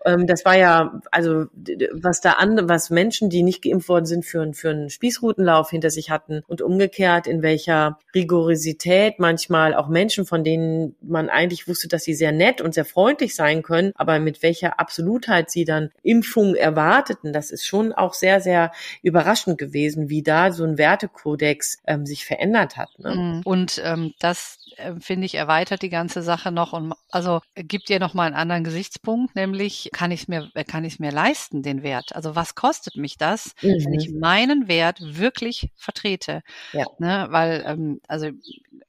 ähm, 0.04 0.26
das 0.26 0.44
war 0.44 0.56
ja, 0.56 1.00
also 1.12 1.46
was 1.92 2.20
da 2.20 2.32
an, 2.32 2.68
was 2.68 2.90
Menschen, 2.90 3.30
die 3.30 3.42
nicht 3.42 3.62
geimpft 3.62 3.88
worden 3.88 4.06
sind, 4.06 4.24
für, 4.24 4.52
für 4.54 4.70
einen 4.70 4.90
Spießrutenlauf 4.90 5.70
hinter 5.70 5.90
sich 5.90 6.10
hatten 6.10 6.42
und 6.48 6.62
umgekehrt, 6.62 7.26
in 7.26 7.42
welcher 7.42 7.98
Rigorisität 8.14 9.18
manchmal 9.18 9.74
auch 9.74 9.88
Menschen, 9.88 10.26
von 10.26 10.42
denen 10.42 10.96
man 11.00 11.28
eigentlich 11.28 11.68
wusste, 11.68 11.86
dass 11.86 12.04
sie 12.04 12.14
sehr 12.14 12.32
nett 12.32 12.60
und 12.60 12.74
sehr 12.74 12.84
freundlich 12.84 13.34
sein 13.36 13.62
können, 13.62 13.92
aber 13.94 14.18
mit 14.18 14.42
welcher 14.42 14.80
Absolutheit 14.80 15.50
sie 15.50 15.64
dann 15.64 15.90
Impfungen 16.02 16.56
erwarteten, 16.56 17.32
das 17.32 17.50
ist 17.50 17.66
schon 17.66 17.92
auch 17.92 18.14
sehr, 18.14 18.40
sehr 18.40 18.72
überraschend 19.02 19.58
gewesen, 19.58 20.08
wie 20.08 20.22
da 20.22 20.50
so 20.50 20.64
ein 20.64 20.78
Wertekodex 20.78 21.78
ähm, 21.86 22.06
sich 22.06 22.24
verändert 22.24 22.76
hat. 22.76 22.98
Ne? 22.98 23.14
Mhm. 23.14 23.40
Und 23.44 23.80
ähm, 23.84 24.14
das 24.18 24.58
äh, 24.76 24.94
finde 25.00 25.26
ich 25.26 25.34
erweitert 25.34 25.82
die 25.82 25.88
ganze 25.88 26.22
Sache 26.22 26.52
noch 26.52 26.72
und 26.72 26.94
also 27.10 27.40
gibt 27.54 27.88
dir 27.88 28.00
noch 28.00 28.14
mal 28.14 28.26
einen 28.26 28.34
anderen 28.34 28.64
Gesichtspunkt, 28.64 29.34
nämlich 29.34 29.90
kann 29.92 30.10
ich 30.10 30.22
es 30.22 30.28
mir 30.28 30.50
kann 30.66 30.84
ich 30.84 30.94
es 30.94 30.98
mir 30.98 31.12
leisten 31.12 31.62
den 31.62 31.82
Wert? 31.82 32.14
Also 32.14 32.36
was 32.36 32.54
kostet 32.54 32.96
mich 32.96 33.18
das, 33.18 33.54
mhm. 33.62 33.84
wenn 33.84 33.94
ich 33.94 34.12
meinen 34.12 34.68
Wert 34.68 34.98
wirklich 35.00 35.70
vertrete? 35.76 36.42
Ja. 36.72 36.86
Ne, 36.98 37.26
weil 37.30 37.64
ähm, 37.66 38.00
also 38.08 38.30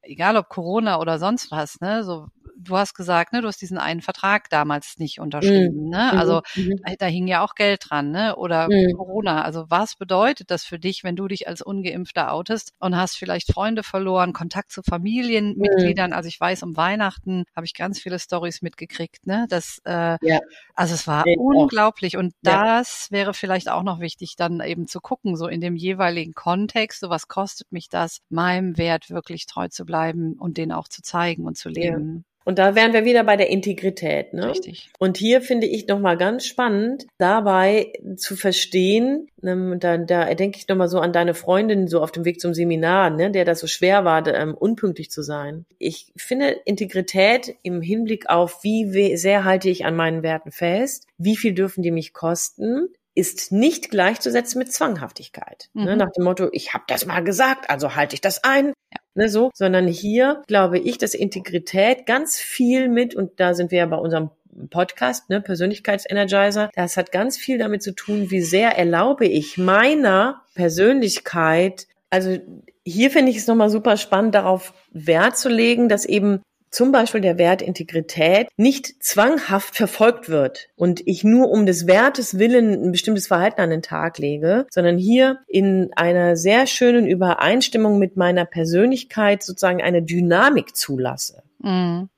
egal 0.01 0.37
ob 0.37 0.49
Corona 0.49 0.99
oder 0.99 1.19
sonst 1.19 1.51
was, 1.51 1.79
ne, 1.79 2.03
so 2.03 2.27
du 2.59 2.77
hast 2.77 2.93
gesagt, 2.93 3.33
ne, 3.33 3.41
du 3.41 3.47
hast 3.47 3.61
diesen 3.61 3.77
einen 3.77 4.01
Vertrag 4.01 4.49
damals 4.49 4.97
nicht 4.97 5.19
unterschrieben, 5.19 5.85
mhm. 5.85 5.89
ne? 5.89 6.13
Also 6.13 6.41
mhm. 6.55 6.79
da, 6.83 6.93
da, 6.97 7.05
hing 7.05 7.27
ja 7.27 7.43
auch 7.43 7.55
Geld 7.55 7.85
dran, 7.89 8.11
ne? 8.11 8.35
Oder 8.35 8.67
mhm. 8.69 8.93
Corona. 8.95 9.43
Also 9.43 9.65
was 9.69 9.95
bedeutet 9.95 10.51
das 10.51 10.63
für 10.63 10.79
dich, 10.79 11.03
wenn 11.03 11.15
du 11.15 11.27
dich 11.27 11.47
als 11.47 11.61
Ungeimpfter 11.61 12.31
outest 12.31 12.73
und 12.79 12.95
hast 12.95 13.17
vielleicht 13.17 13.51
Freunde 13.51 13.83
verloren, 13.83 14.33
Kontakt 14.33 14.71
zu 14.71 14.81
Familienmitgliedern? 14.83 16.13
Also 16.13 16.27
ich 16.27 16.39
weiß, 16.39 16.63
um 16.63 16.75
Weihnachten 16.75 17.45
habe 17.55 17.65
ich 17.65 17.73
ganz 17.73 17.99
viele 17.99 18.19
Stories 18.19 18.61
mitgekriegt, 18.61 19.27
ne? 19.27 19.45
Das, 19.49 19.79
äh, 19.85 20.17
ja. 20.21 20.39
also 20.73 20.93
es 20.93 21.07
war 21.07 21.23
ja, 21.27 21.35
unglaublich. 21.37 22.17
Und 22.17 22.33
ja. 22.43 22.79
das 22.79 23.07
wäre 23.11 23.33
vielleicht 23.33 23.69
auch 23.69 23.83
noch 23.83 23.99
wichtig, 23.99 24.35
dann 24.35 24.61
eben 24.61 24.87
zu 24.87 24.99
gucken, 24.99 25.35
so 25.35 25.47
in 25.47 25.61
dem 25.61 25.75
jeweiligen 25.75 26.33
Kontext, 26.33 27.01
so 27.01 27.09
was 27.09 27.27
kostet 27.27 27.71
mich 27.71 27.89
das, 27.89 28.19
meinem 28.29 28.77
Wert 28.77 29.09
wirklich 29.09 29.45
treu 29.45 29.67
zu 29.67 29.85
bleiben 29.85 30.33
und 30.33 30.57
den 30.57 30.71
auch 30.71 30.87
zu 30.87 31.01
zeigen 31.01 31.45
und 31.45 31.57
zu 31.57 31.69
leben. 31.69 32.25
Und 32.47 32.59
da 32.59 32.75
wären 32.75 32.93
wir 32.93 33.03
wieder 33.03 33.25
bei 33.25 33.35
der 33.35 33.49
Integrität. 33.49 34.33
Ne? 34.33 34.51
Richtig. 34.51 34.89
Und 34.99 35.17
hier 35.17 35.41
finde 35.41 35.67
ich 35.67 35.85
nochmal 35.89 36.15
ganz 36.15 36.45
spannend, 36.45 37.05
dabei 37.17 37.91
zu 38.15 38.37
verstehen, 38.37 39.27
ne, 39.41 39.75
da, 39.77 39.97
da 39.97 40.33
denke 40.33 40.57
ich 40.57 40.65
nochmal 40.69 40.87
so 40.87 41.01
an 41.01 41.11
deine 41.11 41.33
Freundin 41.33 41.89
so 41.89 42.01
auf 42.01 42.13
dem 42.13 42.23
Weg 42.23 42.39
zum 42.39 42.53
Seminar, 42.53 43.09
ne, 43.09 43.31
der 43.31 43.43
das 43.43 43.59
so 43.59 43.67
schwer 43.67 44.05
war, 44.05 44.25
ähm, 44.33 44.53
unpünktlich 44.53 45.11
zu 45.11 45.23
sein. 45.23 45.65
Ich 45.77 46.13
finde 46.15 46.55
Integrität 46.63 47.53
im 47.63 47.81
Hinblick 47.81 48.29
auf, 48.29 48.63
wie 48.63 49.17
sehr 49.17 49.43
halte 49.43 49.69
ich 49.69 49.83
an 49.83 49.97
meinen 49.97 50.23
Werten 50.23 50.51
fest, 50.51 51.05
wie 51.17 51.35
viel 51.35 51.51
dürfen 51.51 51.83
die 51.83 51.91
mich 51.91 52.13
kosten, 52.13 52.87
ist 53.17 53.51
nicht 53.51 53.89
gleichzusetzen 53.89 54.59
mit 54.59 54.71
Zwanghaftigkeit. 54.71 55.69
Ne? 55.73 55.81
Mhm. 55.81 55.87
Ne, 55.87 55.97
nach 55.97 56.11
dem 56.11 56.23
Motto, 56.23 56.49
ich 56.51 56.73
habe 56.73 56.83
das 56.87 57.05
mal 57.07 57.21
gesagt, 57.21 57.69
also 57.69 57.95
halte 57.95 58.13
ich 58.13 58.21
das 58.21 58.43
ein. 58.43 58.67
Ja. 58.67 58.99
Ne, 59.15 59.29
so, 59.29 59.49
sondern 59.55 59.87
hier 59.87 60.43
glaube 60.47 60.77
ich, 60.77 60.99
dass 60.99 61.15
Integrität 61.15 62.05
ganz 62.05 62.37
viel 62.37 62.87
mit, 62.87 63.15
und 63.15 63.39
da 63.39 63.55
sind 63.55 63.71
wir 63.71 63.79
ja 63.79 63.85
bei 63.87 63.97
unserem 63.97 64.29
Podcast, 64.69 65.29
ne, 65.29 65.41
Persönlichkeitsenergizer, 65.41 66.69
das 66.75 66.95
hat 66.95 67.11
ganz 67.11 67.37
viel 67.37 67.57
damit 67.57 67.81
zu 67.81 67.93
tun, 67.93 68.29
wie 68.29 68.41
sehr 68.41 68.77
erlaube 68.77 69.25
ich 69.25 69.57
meiner 69.57 70.43
Persönlichkeit, 70.53 71.87
also 72.09 72.37
hier 72.85 73.11
finde 73.11 73.31
ich 73.31 73.37
es 73.37 73.47
nochmal 73.47 73.69
super 73.69 73.97
spannend, 73.97 74.35
darauf 74.35 74.73
Wert 74.91 75.37
zu 75.37 75.49
legen, 75.49 75.89
dass 75.89 76.05
eben 76.05 76.41
zum 76.69 76.91
Beispiel 76.91 77.21
der 77.21 77.37
Wert 77.37 77.61
Integrität 77.61 78.47
nicht 78.57 79.03
zwanghaft 79.03 79.75
verfolgt 79.75 80.29
wird 80.29 80.69
und 80.75 81.01
ich 81.05 81.23
nur 81.23 81.49
um 81.49 81.65
des 81.65 81.87
Wertes 81.87 82.37
willen 82.37 82.85
ein 82.85 82.91
bestimmtes 82.91 83.27
Verhalten 83.27 83.61
an 83.61 83.69
den 83.69 83.81
Tag 83.81 84.17
lege, 84.17 84.65
sondern 84.69 84.97
hier 84.97 85.39
in 85.47 85.91
einer 85.95 86.35
sehr 86.35 86.67
schönen 86.67 87.07
Übereinstimmung 87.07 87.99
mit 87.99 88.17
meiner 88.17 88.45
Persönlichkeit 88.45 89.43
sozusagen 89.43 89.81
eine 89.81 90.01
Dynamik 90.01 90.75
zulasse. 90.75 91.43
Mhm. 91.59 92.09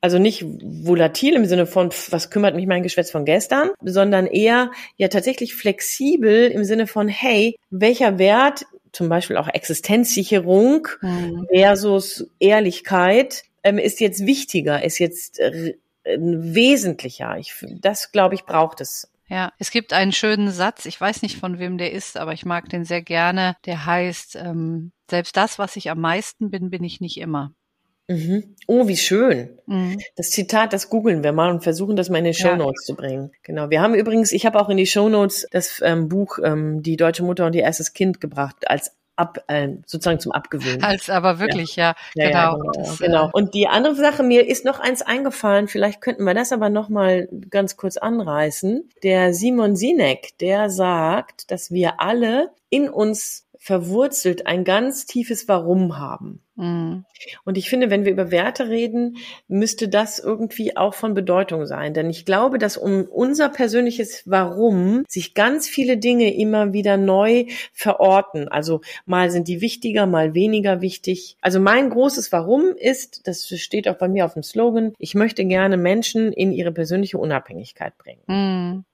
Also 0.00 0.18
nicht 0.18 0.44
volatil 0.44 1.34
im 1.34 1.46
Sinne 1.46 1.64
von, 1.64 1.90
was 2.10 2.30
kümmert 2.30 2.56
mich 2.56 2.66
mein 2.66 2.82
Geschwätz 2.82 3.12
von 3.12 3.24
gestern, 3.24 3.70
sondern 3.84 4.26
eher 4.26 4.72
ja 4.96 5.06
tatsächlich 5.06 5.54
flexibel 5.54 6.48
im 6.48 6.64
Sinne 6.64 6.88
von, 6.88 7.06
hey, 7.06 7.56
welcher 7.70 8.18
Wert 8.18 8.64
zum 8.90 9.08
Beispiel 9.08 9.36
auch 9.36 9.48
Existenzsicherung 9.48 10.88
mhm. 11.00 11.46
versus 11.52 12.26
Ehrlichkeit 12.40 13.44
ähm, 13.62 13.78
ist 13.78 14.00
jetzt 14.00 14.26
wichtiger, 14.26 14.82
ist 14.84 14.98
jetzt 14.98 15.38
äh, 15.40 15.74
wesentlicher. 16.04 17.36
Ich, 17.38 17.54
das, 17.80 18.12
glaube 18.12 18.34
ich, 18.34 18.44
braucht 18.44 18.80
es. 18.80 19.10
Ja, 19.28 19.52
es 19.58 19.70
gibt 19.70 19.92
einen 19.92 20.12
schönen 20.12 20.50
Satz, 20.50 20.84
ich 20.84 21.00
weiß 21.00 21.22
nicht 21.22 21.38
von 21.38 21.58
wem 21.58 21.78
der 21.78 21.92
ist, 21.92 22.18
aber 22.18 22.32
ich 22.32 22.44
mag 22.44 22.68
den 22.68 22.84
sehr 22.84 23.00
gerne, 23.00 23.56
der 23.64 23.86
heißt, 23.86 24.36
ähm, 24.36 24.92
selbst 25.08 25.36
das, 25.36 25.58
was 25.58 25.76
ich 25.76 25.90
am 25.90 26.00
meisten 26.00 26.50
bin, 26.50 26.68
bin 26.68 26.84
ich 26.84 27.00
nicht 27.00 27.18
immer. 27.18 27.54
Mhm. 28.08 28.56
Oh, 28.66 28.88
wie 28.88 28.96
schön. 28.96 29.58
Mhm. 29.66 29.98
Das 30.16 30.30
Zitat, 30.30 30.72
das 30.72 30.90
googeln 30.90 31.22
wir 31.22 31.32
mal 31.32 31.50
und 31.50 31.62
versuchen 31.62 31.96
das 31.96 32.10
mal 32.10 32.18
in 32.18 32.24
die 32.24 32.34
Show 32.34 32.56
Notes 32.56 32.84
ja. 32.86 32.94
zu 32.94 32.96
bringen. 32.96 33.30
Genau. 33.42 33.70
Wir 33.70 33.80
haben 33.80 33.94
übrigens, 33.94 34.32
ich 34.32 34.44
habe 34.44 34.60
auch 34.60 34.68
in 34.68 34.76
die 34.76 34.86
Show 34.86 35.08
Notes 35.08 35.46
das 35.50 35.80
ähm, 35.82 36.08
Buch 36.08 36.38
ähm, 36.42 36.82
Die 36.82 36.96
deutsche 36.96 37.22
Mutter 37.22 37.46
und 37.46 37.54
ihr 37.54 37.62
erstes 37.62 37.92
Kind 37.92 38.20
gebracht 38.20 38.68
als 38.68 38.92
ab, 39.16 39.44
äh, 39.48 39.68
sozusagen 39.86 40.20
zum 40.20 40.32
Abgewöhnen. 40.32 40.82
Als 40.82 41.10
aber 41.10 41.38
wirklich, 41.38 41.76
ja, 41.76 41.94
ja, 42.14 42.30
ja 42.30 42.50
genau. 42.50 42.58
genau, 42.58 42.72
das, 42.72 42.98
genau. 42.98 43.30
Und 43.32 43.54
die 43.54 43.68
andere 43.68 43.94
Sache, 43.94 44.22
mir 44.22 44.46
ist 44.46 44.64
noch 44.64 44.80
eins 44.80 45.02
eingefallen, 45.02 45.68
vielleicht 45.68 46.00
könnten 46.00 46.24
wir 46.24 46.34
das 46.34 46.52
aber 46.52 46.70
noch 46.70 46.88
mal 46.88 47.28
ganz 47.50 47.76
kurz 47.76 47.96
anreißen. 47.96 48.88
Der 49.02 49.34
Simon 49.34 49.76
Sinek, 49.76 50.36
der 50.38 50.70
sagt, 50.70 51.50
dass 51.50 51.70
wir 51.70 52.00
alle 52.00 52.50
in 52.70 52.88
uns 52.88 53.46
verwurzelt 53.58 54.46
ein 54.46 54.64
ganz 54.64 55.06
tiefes 55.06 55.46
Warum 55.46 55.98
haben. 55.98 56.41
Mhm. 56.54 57.06
Und 57.44 57.56
ich 57.56 57.70
finde, 57.70 57.90
wenn 57.90 58.04
wir 58.04 58.12
über 58.12 58.30
Werte 58.30 58.68
reden, 58.68 59.16
müsste 59.48 59.88
das 59.88 60.18
irgendwie 60.18 60.76
auch 60.76 60.94
von 60.94 61.14
Bedeutung 61.14 61.66
sein. 61.66 61.94
Denn 61.94 62.10
ich 62.10 62.26
glaube, 62.26 62.58
dass 62.58 62.76
um 62.76 63.04
unser 63.04 63.48
persönliches 63.48 64.22
Warum 64.26 65.04
sich 65.08 65.34
ganz 65.34 65.68
viele 65.68 65.96
Dinge 65.96 66.34
immer 66.34 66.72
wieder 66.72 66.96
neu 66.96 67.46
verorten. 67.72 68.48
Also 68.48 68.82
mal 69.06 69.30
sind 69.30 69.48
die 69.48 69.60
wichtiger, 69.60 70.06
mal 70.06 70.34
weniger 70.34 70.80
wichtig. 70.82 71.36
Also 71.40 71.58
mein 71.58 71.88
großes 71.90 72.32
Warum 72.32 72.74
ist, 72.76 73.26
das 73.26 73.46
steht 73.46 73.88
auch 73.88 73.96
bei 73.96 74.08
mir 74.08 74.26
auf 74.26 74.34
dem 74.34 74.42
Slogan, 74.42 74.92
ich 74.98 75.14
möchte 75.14 75.44
gerne 75.44 75.76
Menschen 75.76 76.32
in 76.32 76.52
ihre 76.52 76.72
persönliche 76.72 77.18
Unabhängigkeit 77.18 77.96
bringen. 77.96 78.22
Mhm. 78.26 78.84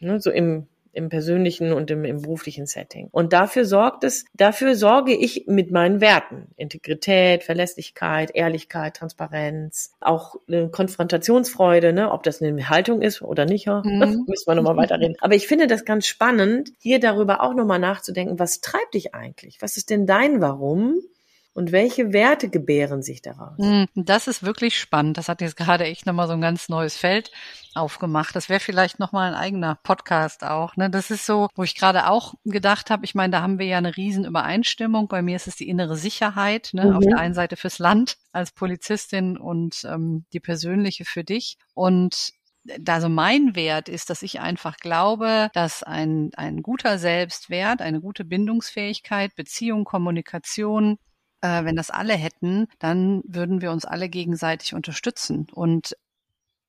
Ne, 0.00 0.20
so 0.20 0.30
im 0.30 0.68
im 0.98 1.08
persönlichen 1.08 1.72
und 1.72 1.90
im, 1.90 2.04
im 2.04 2.22
beruflichen 2.22 2.66
Setting. 2.66 3.08
Und 3.10 3.32
dafür 3.32 3.64
sorgt 3.64 4.04
es, 4.04 4.24
dafür 4.34 4.74
sorge 4.74 5.14
ich 5.14 5.46
mit 5.46 5.70
meinen 5.70 6.00
Werten. 6.00 6.48
Integrität, 6.56 7.44
Verlässlichkeit, 7.44 8.32
Ehrlichkeit, 8.34 8.96
Transparenz, 8.96 9.94
auch 10.00 10.34
eine 10.48 10.68
Konfrontationsfreude, 10.68 11.92
ne, 11.92 12.10
ob 12.10 12.24
das 12.24 12.42
eine 12.42 12.68
Haltung 12.68 13.00
ist 13.00 13.22
oder 13.22 13.46
nicht, 13.46 13.66
ja, 13.66 13.82
mhm. 13.84 14.24
müssen 14.26 14.46
wir 14.46 14.54
nochmal 14.56 14.76
weiterreden. 14.76 15.16
Aber 15.20 15.34
ich 15.34 15.46
finde 15.46 15.68
das 15.68 15.84
ganz 15.84 16.06
spannend, 16.06 16.72
hier 16.78 16.98
darüber 16.98 17.42
auch 17.42 17.54
nochmal 17.54 17.78
nachzudenken, 17.78 18.38
was 18.38 18.60
treibt 18.60 18.94
dich 18.94 19.14
eigentlich? 19.14 19.62
Was 19.62 19.76
ist 19.76 19.90
denn 19.90 20.06
dein 20.06 20.40
Warum? 20.40 21.00
Und 21.58 21.72
welche 21.72 22.12
Werte 22.12 22.50
gebären 22.50 23.02
sich 23.02 23.20
daraus? 23.20 23.58
Hm, 23.58 23.88
das 23.96 24.28
ist 24.28 24.44
wirklich 24.44 24.78
spannend. 24.78 25.18
Das 25.18 25.28
hat 25.28 25.40
jetzt 25.40 25.56
gerade 25.56 25.86
echt 25.86 26.06
nochmal 26.06 26.28
so 26.28 26.34
ein 26.34 26.40
ganz 26.40 26.68
neues 26.68 26.96
Feld 26.96 27.32
aufgemacht. 27.74 28.36
Das 28.36 28.48
wäre 28.48 28.60
vielleicht 28.60 29.00
nochmal 29.00 29.34
ein 29.34 29.34
eigener 29.34 29.74
Podcast 29.82 30.44
auch. 30.44 30.76
Ne? 30.76 30.88
Das 30.88 31.10
ist 31.10 31.26
so, 31.26 31.48
wo 31.56 31.64
ich 31.64 31.74
gerade 31.74 32.08
auch 32.08 32.34
gedacht 32.44 32.90
habe, 32.90 33.04
ich 33.04 33.16
meine, 33.16 33.32
da 33.32 33.42
haben 33.42 33.58
wir 33.58 33.66
ja 33.66 33.78
eine 33.78 33.96
riesen 33.96 34.24
Übereinstimmung. 34.24 35.08
Bei 35.08 35.20
mir 35.20 35.34
ist 35.34 35.48
es 35.48 35.56
die 35.56 35.68
innere 35.68 35.96
Sicherheit. 35.96 36.70
Ne? 36.74 36.84
Mhm. 36.84 36.96
Auf 36.96 37.04
der 37.04 37.18
einen 37.18 37.34
Seite 37.34 37.56
fürs 37.56 37.80
Land 37.80 38.18
als 38.30 38.52
Polizistin 38.52 39.36
und 39.36 39.84
ähm, 39.84 40.26
die 40.32 40.40
persönliche 40.40 41.04
für 41.04 41.24
dich. 41.24 41.58
Und 41.74 42.34
also 42.86 43.08
mein 43.08 43.56
Wert 43.56 43.88
ist, 43.88 44.10
dass 44.10 44.22
ich 44.22 44.38
einfach 44.38 44.76
glaube, 44.76 45.50
dass 45.54 45.82
ein, 45.82 46.30
ein 46.36 46.62
guter 46.62 46.98
Selbstwert, 46.98 47.82
eine 47.82 48.00
gute 48.00 48.24
Bindungsfähigkeit, 48.24 49.34
Beziehung, 49.34 49.84
Kommunikation, 49.84 50.98
äh, 51.40 51.64
wenn 51.64 51.76
das 51.76 51.90
alle 51.90 52.14
hätten, 52.14 52.66
dann 52.78 53.22
würden 53.24 53.60
wir 53.60 53.70
uns 53.70 53.84
alle 53.84 54.08
gegenseitig 54.08 54.74
unterstützen. 54.74 55.46
Und 55.52 55.94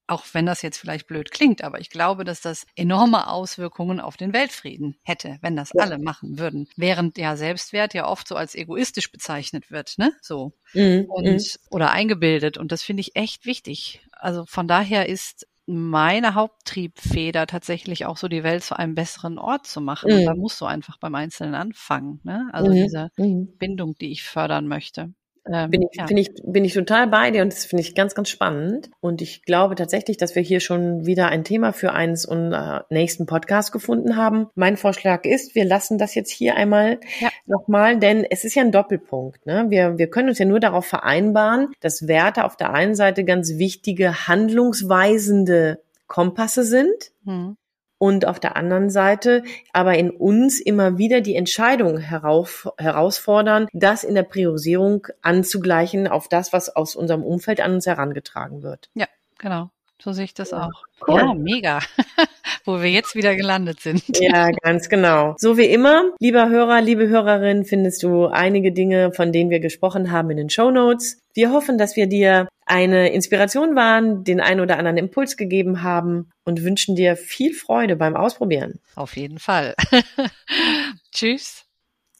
auch 0.10 0.26
wenn 0.34 0.46
das 0.46 0.62
jetzt 0.62 0.78
vielleicht 0.78 1.08
blöd 1.08 1.32
klingt, 1.32 1.64
aber 1.64 1.80
ich 1.80 1.90
glaube, 1.90 2.24
dass 2.24 2.42
das 2.42 2.66
enorme 2.76 3.28
Auswirkungen 3.28 4.00
auf 4.00 4.18
den 4.18 4.34
Weltfrieden 4.34 4.98
hätte, 5.04 5.38
wenn 5.42 5.56
das 5.56 5.72
ja. 5.74 5.84
alle 5.84 6.00
machen 6.00 6.40
würden. 6.40 6.68
Während 6.76 7.18
ja 7.18 7.36
Selbstwert 7.36 7.94
ja 7.94 8.08
oft 8.08 8.28
so 8.28 8.36
als 8.36 8.56
egoistisch 8.56 9.12
bezeichnet 9.12 9.70
wird, 9.70 9.98
ne? 9.98 10.12
So. 10.22 10.54
Mhm. 10.74 11.06
Und, 11.08 11.26
mhm. 11.26 11.40
oder 11.70 11.92
eingebildet. 11.92 12.58
Und 12.58 12.72
das 12.72 12.82
finde 12.82 13.02
ich 13.02 13.16
echt 13.16 13.46
wichtig. 13.46 14.02
Also 14.12 14.46
von 14.48 14.68
daher 14.68 15.08
ist 15.08 15.48
meine 15.72 16.34
Haupttriebfeder 16.34 17.46
tatsächlich 17.46 18.08
auch 18.08 18.18
so 18.18 18.28
die 18.28 18.44
Welt 18.44 18.64
zu 18.64 18.78
einem 18.78 18.96
besseren 18.96 19.38
Ort 19.38 19.68
zu 19.68 19.82
machen. 19.82 20.12
Mhm. 20.12 20.26
Da 20.26 20.34
musst 20.34 20.60
du 20.62 20.66
einfach 20.66 20.98
beim 20.98 21.14
Einzelnen 21.14 21.54
anfangen. 21.54 22.20
Ne? 22.24 22.50
Also 22.52 22.72
mhm. 22.72 22.76
diese 22.76 23.12
mhm. 23.18 23.56
Bindung, 23.58 23.96
die 23.96 24.12
ich 24.12 24.24
fördern 24.24 24.68
möchte. 24.68 25.14
Ähm, 25.52 25.72
bin, 25.72 25.82
ich, 25.82 25.98
ja. 25.98 26.06
bin, 26.06 26.18
ich, 26.18 26.30
bin 26.44 26.66
ich 26.66 26.74
total 26.74 27.08
bei 27.08 27.32
dir 27.32 27.42
und 27.42 27.52
das 27.52 27.66
finde 27.66 27.82
ich 27.82 27.96
ganz, 27.96 28.16
ganz 28.16 28.30
spannend. 28.30 28.90
Und 29.02 29.22
ich 29.22 29.44
glaube 29.44 29.76
tatsächlich, 29.76 30.18
dass 30.18 30.36
wir 30.36 30.42
hier 30.42 30.60
schon 30.60 31.06
wieder 31.06 31.28
ein 31.28 31.44
Thema 31.44 31.74
für 31.74 31.94
eines 31.94 32.26
unserer 32.26 32.86
nächsten 32.90 33.26
Podcasts 33.26 33.72
gefunden 33.72 34.16
haben. 34.16 34.48
Mein 34.56 34.78
Vorschlag 34.78 35.26
ist, 35.26 35.56
wir 35.56 35.66
lassen 35.66 35.98
das 35.98 36.16
jetzt 36.16 36.32
hier 36.32 36.56
einmal 36.56 37.00
ja. 37.20 37.30
nochmal, 37.46 37.98
denn 37.98 38.26
es 38.30 38.44
ist 38.44 38.56
ja 38.56 38.64
ein 38.64 38.72
Doppelpunkt. 38.72 39.46
Ne? 39.46 39.66
Wir, 39.70 39.98
wir 39.98 40.10
können 40.10 40.30
uns 40.30 40.40
ja 40.40 40.46
nur 40.46 40.60
darauf 40.60 40.86
vereinbaren, 40.86 41.70
dass 41.80 42.08
Werte 42.08 42.46
auf 42.46 42.56
der 42.56 42.74
einen 42.74 42.96
Seite 42.96 43.24
ganz 43.24 43.58
wichtige, 43.58 44.28
handlungsweisende 44.28 45.82
Kompasse 46.08 46.64
sind. 46.64 47.12
Mhm 47.24 47.58
und 48.00 48.26
auf 48.26 48.40
der 48.40 48.56
anderen 48.58 48.90
Seite 48.90 49.44
aber 49.72 49.96
in 49.98 50.10
uns 50.10 50.60
immer 50.60 50.98
wieder 50.98 51.22
die 51.22 51.36
Entscheidung 51.36 52.00
herauf, 52.00 52.68
herausfordern, 52.78 53.68
das 53.74 54.04
in 54.04 54.16
der 54.16 54.24
Priorisierung 54.24 55.06
anzugleichen 55.22 56.08
auf 56.08 56.28
das, 56.28 56.52
was 56.52 56.76
aus 56.76 56.96
unserem 56.96 57.24
Umfeld 57.24 57.62
an 57.62 57.74
uns 57.76 57.86
herangetragen 57.86 58.64
wird. 58.64 58.90
Ja, 58.96 59.06
genau. 59.38 59.70
So 60.02 60.14
sehe 60.14 60.24
ich 60.24 60.34
das 60.34 60.52
ja, 60.52 60.66
auch. 60.66 60.84
Cool. 61.06 61.20
Ja, 61.20 61.34
mega. 61.34 61.80
Wo 62.66 62.82
wir 62.82 62.90
jetzt 62.90 63.16
wieder 63.16 63.36
gelandet 63.36 63.82
sind. 63.82 64.04
Ja, 64.18 64.50
ganz 64.64 64.88
genau. 64.88 65.36
So 65.38 65.58
wie 65.58 65.66
immer, 65.66 66.14
lieber 66.20 66.48
Hörer, 66.48 66.80
liebe 66.80 67.10
Hörerin, 67.10 67.66
findest 67.66 68.04
du 68.04 68.28
einige 68.28 68.72
Dinge, 68.72 69.12
von 69.12 69.34
denen 69.34 69.50
wir 69.50 69.60
gesprochen 69.60 70.10
haben, 70.10 70.30
in 70.30 70.38
den 70.38 70.50
Show 70.50 70.72
Notes. 70.72 71.22
Wir 71.40 71.54
hoffen, 71.54 71.78
dass 71.78 71.96
wir 71.96 72.08
dir 72.08 72.50
eine 72.66 73.14
Inspiration 73.14 73.74
waren, 73.74 74.26
den 74.26 74.42
einen 74.42 74.60
oder 74.60 74.78
anderen 74.78 74.98
Impuls 74.98 75.38
gegeben 75.38 75.84
haben 75.84 76.32
und 76.44 76.66
wünschen 76.66 76.98
dir 76.98 77.16
viel 77.16 77.54
Freude 77.54 77.96
beim 77.96 78.18
Ausprobieren. 78.18 78.82
Auf 78.98 79.16
jeden 79.16 79.40
Fall. 79.40 79.74
Tschüss. 81.14 81.64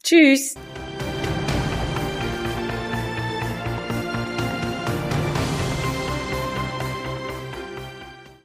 Tschüss. 0.02 0.54